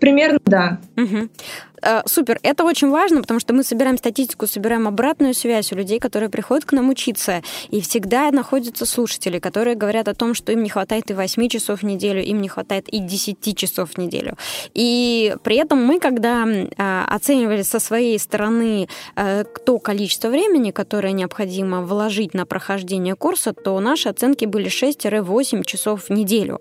Примерно, 0.00 0.38
да. 0.44 0.78
Угу. 0.96 1.28
Э, 1.82 2.02
супер, 2.06 2.38
это 2.42 2.64
очень 2.64 2.90
важно, 2.90 3.20
потому 3.20 3.40
что 3.40 3.54
мы 3.54 3.62
собираем 3.62 3.98
статистику, 3.98 4.46
собираем 4.46 4.88
обратную 4.88 5.34
связь 5.34 5.72
у 5.72 5.76
людей, 5.76 5.98
которые 5.98 6.30
приходят 6.30 6.64
к 6.64 6.72
нам 6.72 6.88
учиться, 6.88 7.42
и 7.70 7.80
всегда 7.80 8.30
находятся 8.30 8.86
слушатели, 8.86 9.38
которые 9.38 9.76
говорят 9.76 10.08
о 10.08 10.14
том, 10.14 10.34
что 10.34 10.52
им 10.52 10.62
не 10.62 10.70
хватает 10.70 11.10
и 11.10 11.14
8 11.14 11.48
часов 11.48 11.80
в 11.80 11.82
неделю, 11.84 12.22
им 12.22 12.40
не 12.40 12.48
хватает 12.48 12.88
и 12.88 12.98
10 12.98 13.56
часов 13.56 13.92
в 13.92 13.98
неделю. 13.98 14.36
И 14.74 15.34
при 15.42 15.56
этом 15.56 15.84
мы, 15.84 16.00
когда 16.00 16.46
э, 16.46 17.04
оценивали 17.08 17.62
со 17.62 17.78
своей 17.78 18.18
стороны 18.18 18.88
э, 19.16 19.44
то 19.64 19.78
количество 19.78 20.28
времени, 20.28 20.70
которое 20.70 21.12
необходимо 21.12 21.82
вложить 21.82 22.34
на 22.34 22.46
прохождение 22.46 23.14
курса, 23.14 23.52
то 23.52 23.78
наши 23.80 24.08
оценки 24.08 24.44
были 24.44 24.66
6-8 24.66 25.64
часов 25.64 26.04
в 26.04 26.10
неделю. 26.10 26.60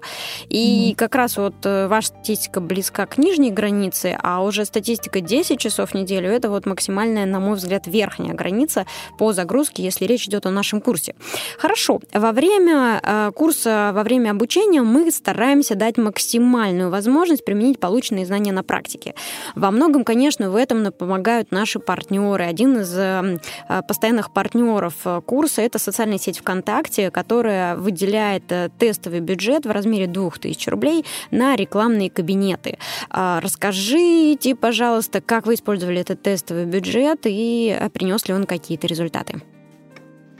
И 0.49 0.91
mm-hmm. 0.91 0.95
как 0.95 1.15
раз 1.15 1.37
вот 1.37 1.55
ваша 1.63 2.07
статистика 2.07 2.59
близка 2.59 3.05
к 3.05 3.17
нижней 3.17 3.51
границе, 3.51 4.17
а 4.21 4.43
уже 4.43 4.65
статистика 4.65 5.04
только 5.05 5.21
10 5.21 5.59
часов 5.59 5.91
в 5.91 5.93
неделю, 5.93 6.29
это 6.29 6.49
вот 6.49 6.65
максимальная, 6.65 7.25
на 7.25 7.39
мой 7.39 7.55
взгляд, 7.55 7.87
верхняя 7.87 8.33
граница 8.33 8.85
по 9.17 9.33
загрузке, 9.33 9.83
если 9.83 10.05
речь 10.05 10.27
идет 10.27 10.45
о 10.45 10.51
нашем 10.51 10.81
курсе. 10.81 11.15
Хорошо, 11.57 11.99
во 12.13 12.31
время 12.31 12.99
э, 13.01 13.31
курса, 13.35 13.91
во 13.93 14.03
время 14.03 14.31
обучения 14.31 14.81
мы 14.81 15.11
стараемся 15.11 15.75
дать 15.75 15.97
максимальную 15.97 16.89
возможность 16.89 17.45
применить 17.45 17.79
полученные 17.79 18.25
знания 18.25 18.51
на 18.51 18.63
практике. 18.63 19.13
Во 19.55 19.71
многом, 19.71 20.03
конечно, 20.03 20.49
в 20.49 20.55
этом 20.55 20.91
помогают 20.91 21.51
наши 21.51 21.79
партнеры. 21.79 22.43
Один 22.43 22.79
из 22.79 22.93
э, 22.97 23.39
э, 23.69 23.81
постоянных 23.87 24.33
партнеров 24.33 24.95
курса 25.25 25.61
это 25.61 25.79
социальная 25.79 26.17
сеть 26.17 26.39
ВКонтакте, 26.39 27.11
которая 27.11 27.75
выделяет 27.75 28.43
тестовый 28.79 29.19
бюджет 29.19 29.65
в 29.65 29.71
размере 29.71 30.07
2000 30.07 30.69
рублей 30.69 31.05
на 31.31 31.55
рекламные 31.55 32.09
кабинеты. 32.09 32.77
А, 33.09 33.39
расскажите, 33.41 34.55
пожалуйста, 34.55 34.94
пожалуйста, 34.95 35.19
как 35.19 35.45
вы 35.45 35.55
использовали 35.55 35.99
этот 35.99 36.21
тестовый 36.21 36.63
бюджет 36.63 37.25
и 37.25 37.77
э, 37.77 37.89
принес 37.89 38.29
ли 38.29 38.33
он 38.33 38.45
какие-то 38.45 38.87
результаты? 38.87 39.41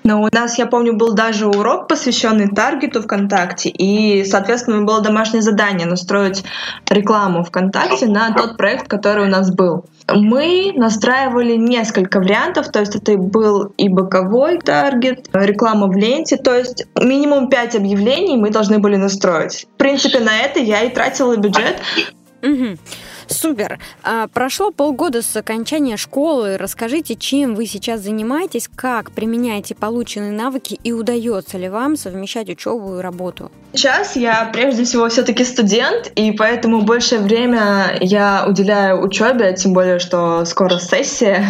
Но 0.06 0.22
у 0.22 0.30
нас, 0.32 0.58
я 0.58 0.66
помню, 0.66 0.95
был 0.95 1.14
даже 1.14 1.45
урок, 1.45 1.89
посвященный 1.89 2.47
таргету 2.47 3.01
ВКонтакте, 3.01 3.68
и, 3.68 4.24
соответственно, 4.24 4.86
было 4.86 5.01
домашнее 5.01 5.41
задание 5.41 5.86
настроить 5.86 6.45
рекламу 6.89 7.43
ВКонтакте 7.43 8.06
на 8.06 8.34
тот 8.34 8.56
проект, 8.56 8.88
который 8.88 9.26
у 9.26 9.30
нас 9.30 9.53
был. 9.53 9.88
Мы 10.08 10.72
настраивали 10.74 11.58
несколько 11.58 12.20
вариантов, 12.20 12.72
то 12.72 12.80
есть 12.80 12.95
это 12.95 13.18
был 13.18 13.74
и 13.76 13.89
боковой 13.89 14.60
таргет, 14.60 15.28
реклама 15.34 15.88
в 15.88 15.97
ленте, 15.97 16.38
то 16.38 16.56
есть 16.56 16.86
минимум 17.01 17.49
5 17.49 17.76
объявлений 17.76 18.38
мы 18.38 18.51
должны 18.51 18.80
были 18.80 18.95
настроить. 18.95 19.68
В 19.74 19.78
принципе, 19.78 20.20
на 20.20 20.38
это 20.38 20.62
я 20.62 20.84
и 20.84 20.93
тратила 20.93 21.36
бюджет. 21.36 21.82
Угу. 22.41 22.78
Супер. 23.28 23.80
А, 24.03 24.28
прошло 24.28 24.71
полгода 24.71 25.21
с 25.21 25.36
окончания 25.36 25.97
школы. 25.97 26.57
Расскажите, 26.57 27.15
чем 27.15 27.55
вы 27.55 27.65
сейчас 27.65 28.01
занимаетесь, 28.01 28.69
как 28.76 29.11
применяете 29.11 29.76
полученные 29.76 30.32
навыки 30.32 30.80
и 30.84 30.91
удается 30.91 31.57
ли 31.57 31.69
вам 31.69 31.95
совмещать 31.95 32.49
учебу 32.49 32.97
и 32.97 33.01
работу? 33.01 33.51
Сейчас 33.73 34.15
я 34.15 34.49
прежде 34.53 34.86
всего 34.86 35.09
все-таки 35.09 35.43
студент, 35.43 36.09
и 36.15 36.32
поэтому 36.32 36.84
большее 36.84 37.19
время 37.19 37.97
я 37.99 38.45
уделяю 38.47 39.01
учебе, 39.01 39.53
тем 39.53 39.73
более, 39.73 39.99
что 39.99 40.45
скоро 40.45 40.80
сессия. 40.80 41.45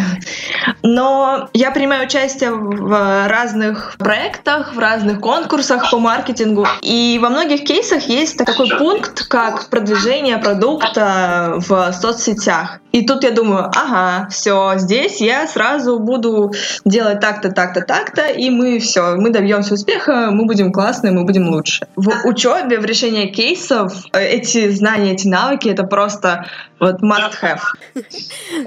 Но 0.82 1.48
я 1.52 1.70
принимаю 1.70 2.06
участие 2.06 2.52
в 2.52 3.28
разных 3.28 3.94
проектах, 3.98 4.74
в 4.74 4.78
разных 4.78 5.20
конкурсах 5.20 5.88
по 5.90 5.98
маркетингу. 5.98 6.66
И 6.82 7.20
во 7.22 7.28
многих 7.28 7.64
кейсах 7.64 8.02
есть 8.08 8.36
такой 8.36 8.70
пункт, 8.76 9.28
как 9.28 9.68
продвижение 9.68 10.38
продукта 10.38 11.60
в 11.68 11.92
соцсетях. 11.92 12.80
И 12.92 13.06
тут 13.06 13.24
я 13.24 13.30
думаю, 13.30 13.70
ага, 13.74 14.28
все, 14.30 14.72
здесь 14.76 15.20
я 15.20 15.46
сразу 15.46 15.98
буду 15.98 16.52
делать 16.84 17.20
так-то, 17.20 17.52
так-то, 17.52 17.82
так-то, 17.82 18.26
и 18.28 18.48
мы 18.48 18.78
все, 18.78 19.16
мы 19.16 19.30
добьемся 19.30 19.74
успеха, 19.74 20.30
мы 20.30 20.46
будем 20.46 20.72
классные, 20.72 21.12
мы 21.12 21.24
будем 21.24 21.48
лучше. 21.48 21.86
В 21.96 22.26
учебе, 22.26 22.78
в 22.78 22.84
решении 22.84 23.26
кейсов 23.26 23.92
э, 24.12 24.24
эти 24.24 24.70
знания, 24.70 25.12
эти 25.12 25.28
навыки, 25.28 25.68
это 25.68 25.84
просто 25.84 26.46
вот 26.80 27.02
must 27.02 27.34
have. 27.42 27.60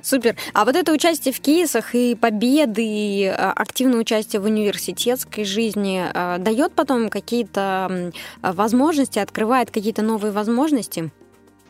Супер. 0.04 0.36
А 0.54 0.66
вот 0.66 0.76
это 0.76 0.92
участие 0.92 1.34
в 1.34 1.40
кейсах 1.40 1.96
и 1.96 2.16
победы, 2.16 2.84
и 2.86 3.24
э, 3.24 3.34
активное 3.34 4.00
участие 4.00 4.42
в 4.42 4.46
университетской 4.46 5.44
жизни 5.44 6.04
э, 6.14 6.38
дает 6.40 6.74
потом 6.74 7.10
какие-то 7.10 8.12
возможности, 8.42 9.20
открывает 9.20 9.72
какие-то 9.72 10.02
новые 10.02 10.32
возможности? 10.32 11.12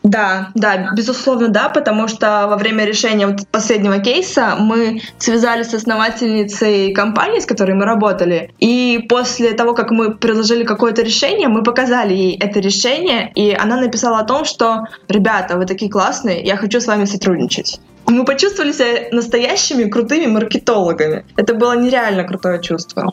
Да, 0.02 0.48
да, 0.54 0.92
безусловно, 0.96 1.48
да, 1.48 1.68
потому 1.68 2.08
что 2.08 2.46
во 2.48 2.56
время 2.56 2.84
решения 2.84 3.36
последнего 3.50 3.98
кейса 3.98 4.56
мы 4.58 5.02
связались 5.18 5.70
с 5.70 5.74
основательницей 5.74 6.94
компании, 6.94 7.40
с 7.40 7.46
которой 7.46 7.72
мы 7.72 7.84
работали, 7.84 8.50
и 8.58 9.04
после 9.08 9.52
того, 9.52 9.74
как 9.74 9.90
мы 9.90 10.14
предложили 10.14 10.64
какое-то 10.64 11.02
решение, 11.02 11.48
мы 11.48 11.62
показали 11.62 12.14
ей 12.14 12.38
это 12.38 12.60
решение, 12.60 13.30
и 13.34 13.52
она 13.52 13.76
написала 13.76 14.20
о 14.20 14.24
том, 14.24 14.44
что 14.44 14.86
«Ребята, 15.08 15.58
вы 15.58 15.66
такие 15.66 15.90
классные, 15.90 16.42
я 16.42 16.56
хочу 16.56 16.80
с 16.80 16.86
вами 16.86 17.04
сотрудничать». 17.04 17.80
Мы 18.06 18.24
почувствовали 18.24 18.72
себя 18.72 19.08
настоящими 19.12 19.84
крутыми 19.84 20.26
маркетологами. 20.26 21.24
Это 21.36 21.54
было 21.54 21.76
нереально 21.76 22.24
крутое 22.24 22.60
чувство. 22.60 23.12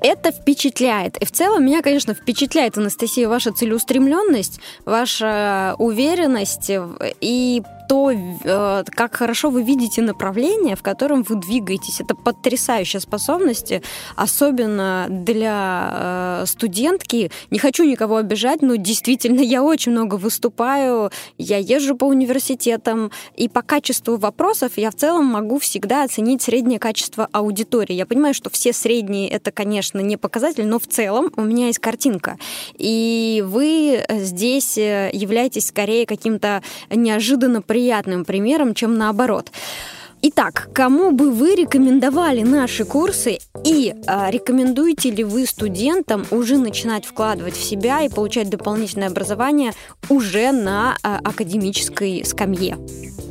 Это 0.00 0.30
впечатляет. 0.30 1.16
И 1.18 1.24
в 1.24 1.32
целом 1.32 1.64
меня, 1.64 1.82
конечно, 1.82 2.14
впечатляет, 2.14 2.78
Анастасия, 2.78 3.28
ваша 3.28 3.52
целеустремленность, 3.52 4.60
ваша 4.84 5.74
уверенность 5.78 6.70
и 7.20 7.62
то, 7.88 8.12
э, 8.12 8.84
как 8.90 9.16
хорошо 9.16 9.50
вы 9.50 9.62
видите 9.62 10.02
направление, 10.02 10.76
в 10.76 10.82
котором 10.82 11.22
вы 11.22 11.36
двигаетесь. 11.36 12.00
Это 12.00 12.14
потрясающая 12.14 13.00
способность, 13.00 13.72
особенно 14.14 15.06
для 15.08 16.42
э, 16.42 16.46
студентки. 16.46 17.30
Не 17.50 17.58
хочу 17.58 17.84
никого 17.84 18.16
обижать, 18.16 18.60
но 18.62 18.76
действительно 18.76 19.40
я 19.40 19.62
очень 19.62 19.92
много 19.92 20.16
выступаю, 20.16 21.10
я 21.38 21.56
езжу 21.56 21.96
по 21.96 22.04
университетам, 22.04 23.10
и 23.36 23.48
по 23.48 23.62
качеству 23.62 24.18
вопросов 24.18 24.72
я 24.76 24.90
в 24.90 24.94
целом 24.94 25.24
могу 25.24 25.58
всегда 25.58 26.04
оценить 26.04 26.42
среднее 26.42 26.78
качество 26.78 27.28
аудитории. 27.32 27.94
Я 27.94 28.04
понимаю, 28.04 28.34
что 28.34 28.50
все 28.50 28.72
средние 28.72 29.30
это, 29.30 29.50
конечно, 29.50 29.98
не 30.00 30.18
показатель, 30.18 30.66
но 30.66 30.78
в 30.78 30.86
целом 30.86 31.32
у 31.36 31.42
меня 31.42 31.68
есть 31.68 31.78
картинка. 31.78 32.36
И 32.76 33.42
вы 33.46 34.04
здесь 34.10 34.76
являетесь 34.76 35.68
скорее 35.68 36.04
каким-то 36.04 36.62
неожиданно 36.90 37.62
при 37.62 37.77
приятным 37.78 38.24
примером, 38.24 38.74
чем 38.74 38.98
наоборот. 38.98 39.52
Итак, 40.20 40.68
кому 40.74 41.12
бы 41.12 41.30
вы 41.30 41.54
рекомендовали 41.54 42.42
наши 42.42 42.84
курсы 42.84 43.38
и 43.64 43.94
а, 44.06 44.30
рекомендуете 44.30 45.10
ли 45.10 45.22
вы 45.22 45.46
студентам 45.46 46.26
уже 46.32 46.56
начинать 46.56 47.04
вкладывать 47.04 47.54
в 47.54 47.62
себя 47.62 48.02
и 48.02 48.08
получать 48.08 48.50
дополнительное 48.50 49.08
образование 49.08 49.72
уже 50.08 50.50
на 50.50 50.96
а, 51.04 51.20
академической 51.22 52.24
скамье? 52.24 52.76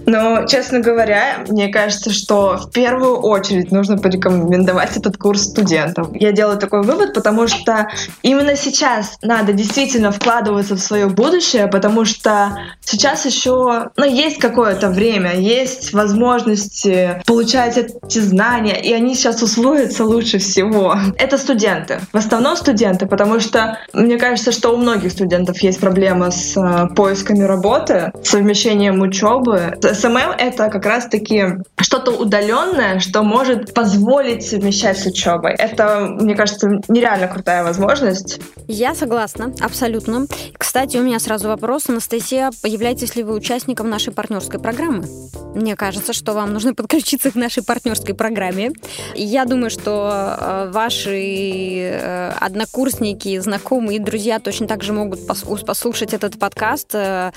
Но, 0.08 0.46
честно 0.46 0.80
говоря, 0.80 1.44
мне 1.50 1.68
кажется, 1.68 2.12
что 2.12 2.58
в 2.58 2.72
первую 2.72 3.18
очередь 3.18 3.72
нужно 3.74 3.98
порекомендовать 3.98 4.96
этот 4.96 5.18
курс 5.18 5.44
студентам. 5.44 6.14
Я 6.14 6.32
делаю 6.32 6.58
такой 6.58 6.84
вывод, 6.84 7.14
потому 7.14 7.50
что 7.50 7.90
именно 8.22 8.56
сейчас 8.56 9.18
надо 9.22 9.52
действительно 9.52 10.12
вкладываться 10.12 10.76
в 10.76 10.80
свое 10.80 11.08
будущее, 11.08 11.68
потому 11.68 12.06
что 12.06 12.58
сейчас 12.80 13.26
еще 13.26 13.90
ну, 13.98 14.06
есть 14.06 14.40
какое-то 14.40 14.88
время, 14.88 15.36
есть 15.36 15.94
возможности 16.78 17.22
получать 17.26 17.78
эти 17.78 18.20
знания, 18.20 18.80
и 18.82 18.94
они 18.94 19.16
сейчас 19.16 19.42
усвоятся 19.42 20.06
лучше 20.06 20.38
всего. 20.40 20.96
Это 21.18 21.38
студенты. 21.38 22.00
В 22.14 22.18
основном 22.18 22.56
студенты, 22.56 23.06
потому 23.06 23.40
что 23.40 23.80
мне 23.94 24.18
кажется, 24.18 24.52
что 24.52 24.70
у 24.70 24.78
многих 24.78 25.12
студентов 25.12 25.60
есть 25.62 25.80
проблема 25.80 26.32
с 26.32 26.58
э, 26.58 26.94
поисками 26.96 27.44
работы, 27.44 28.12
совмещением 28.24 29.02
учебы, 29.02 29.78
SMM— 29.82 30.36
это 30.38 30.70
как 30.70 30.86
раз-таки 30.86 31.46
что-то 31.80 32.12
удаленное, 32.12 33.00
что 33.00 33.24
может 33.24 33.74
позволить 33.74 34.46
совмещать 34.48 34.98
с 34.98 35.06
учебой. 35.06 35.54
Это, 35.58 36.08
мне 36.20 36.36
кажется, 36.36 36.70
нереально 36.88 37.28
крутая 37.28 37.64
возможность. 37.64 38.40
Я 38.68 38.96
согласна, 38.96 39.54
абсолютно. 39.62 40.28
Кстати, 40.58 40.98
у 40.98 41.04
меня 41.04 41.20
сразу 41.20 41.48
вопрос. 41.48 41.90
Анастасия, 41.90 42.52
являетесь 42.64 43.16
ли 43.16 43.24
вы 43.24 43.34
участником 43.34 43.90
нашей 43.90 44.14
партнерской 44.14 44.60
программы? 44.60 45.06
Мне 45.58 45.76
кажется, 45.76 46.14
что 46.14 46.34
вам 46.34 46.54
нужно 46.54 46.76
подключиться 46.76 47.32
к 47.32 47.36
нашей 47.36 47.64
партнерской 47.64 48.14
программе. 48.14 48.72
Я 49.16 49.46
думаю, 49.46 49.72
что 49.72 50.38
э, 50.40 50.70
ваши 50.72 51.20
э, 51.20 52.32
однокурсники, 52.40 53.40
знакомые 53.40 53.98
и 53.98 54.00
друзья 54.00 54.40
точно 54.40 54.68
так 54.68 54.84
же 54.84 54.94
могут 54.94 55.26
послушать 55.26 56.14
этот 56.14 56.38
подкаст, 56.38 56.94
э, 56.94 57.32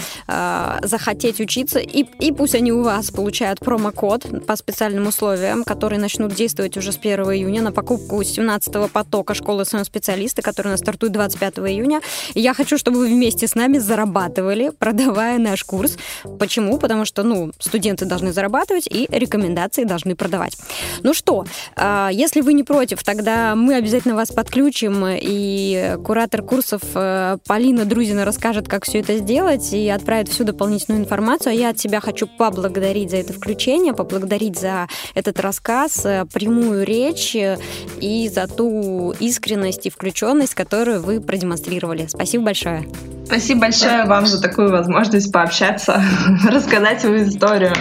захотеть 0.83 1.41
учиться, 1.41 1.79
и, 1.79 2.05
и 2.19 2.31
пусть 2.33 2.55
они 2.55 2.73
у 2.73 2.83
вас 2.83 3.11
получают 3.11 3.61
промокод 3.61 4.47
по 4.47 4.55
специальным 4.57 5.07
условиям, 5.07 5.65
которые 5.65 5.99
начнут 5.99 6.35
действовать 6.35 6.77
уже 6.77 6.93
с 6.93 6.99
1 6.99 7.21
июня 7.23 7.63
на 7.63 7.73
покупку 7.73 8.21
17-го 8.21 8.89
потока 8.89 9.33
школы 9.33 9.65
своего 9.65 9.85
специалиста, 9.87 10.43
который 10.43 10.69
у 10.69 10.71
нас 10.73 10.81
стартует 10.81 11.13
25 11.13 11.59
июня. 11.61 12.03
Я 12.35 12.53
хочу, 12.53 12.77
чтобы 12.77 12.99
вы 12.99 13.07
вместе 13.07 13.47
с 13.47 13.55
нами 13.55 13.79
зарабатывали, 13.79 14.73
продавая 14.79 15.39
наш 15.39 15.65
курс. 15.65 15.97
Почему? 16.39 16.77
Потому 16.77 17.07
что, 17.07 17.23
ну, 17.23 17.53
студенты 17.59 18.10
должны 18.11 18.33
зарабатывать 18.33 18.87
и 18.87 19.09
рекомендации 19.11 19.85
должны 19.85 20.15
продавать. 20.15 20.59
Ну 21.03 21.15
что, 21.15 21.47
а, 21.77 22.11
если 22.13 22.43
вы 22.43 22.53
не 22.53 22.65
против, 22.65 23.03
тогда 23.03 23.55
мы 23.55 23.77
обязательно 23.77 24.15
вас 24.15 24.31
подключим, 24.31 25.07
и 25.09 25.97
куратор 26.05 26.43
курсов 26.43 26.83
э, 26.95 27.39
Полина 27.47 27.85
Друзина 27.85 28.25
расскажет, 28.25 28.69
как 28.69 28.85
все 28.85 29.01
это 29.01 29.17
сделать, 29.19 29.73
и 29.73 29.89
отправит 29.89 30.29
всю 30.29 30.45
дополнительную 30.45 31.03
информацию. 31.03 31.53
А 31.53 31.55
я 31.55 31.71
от 31.71 31.79
себя 31.79 32.01
хочу 32.01 32.27
поблагодарить 32.27 33.11
за 33.11 33.19
это 33.19 33.33
включение, 33.33 33.95
поблагодарить 33.95 34.59
за 34.59 34.89
этот 35.15 35.41
рассказ, 35.41 36.05
э, 36.05 36.27
прямую 36.33 36.85
речь 36.85 37.35
э, 37.37 37.57
и 38.01 38.29
за 38.29 38.47
ту 38.47 39.15
искренность 39.21 39.87
и 39.87 39.91
включенность, 39.91 40.55
которую 40.55 41.03
вы 41.03 41.21
продемонстрировали. 41.21 42.07
Спасибо 42.09 42.45
большое. 42.45 42.87
Спасибо 43.25 43.61
большое 43.61 44.05
вам 44.07 44.27
за 44.27 44.43
такую 44.43 44.71
возможность 44.71 45.33
пообщаться, 45.33 46.03
рассказать 46.51 47.01
свою 47.01 47.29
историю. 47.29 47.73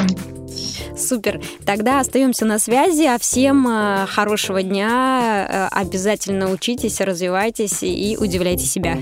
Супер. 0.97 1.41
Тогда 1.65 1.99
остаемся 1.99 2.45
на 2.45 2.59
связи. 2.59 3.03
А 3.03 3.17
всем 3.17 3.67
э, 3.67 4.05
хорошего 4.07 4.61
дня. 4.63 5.69
Обязательно 5.71 6.51
учитесь, 6.51 7.01
развивайтесь 7.01 7.83
и 7.83 8.17
удивляйте 8.19 8.65
себя. 8.65 8.97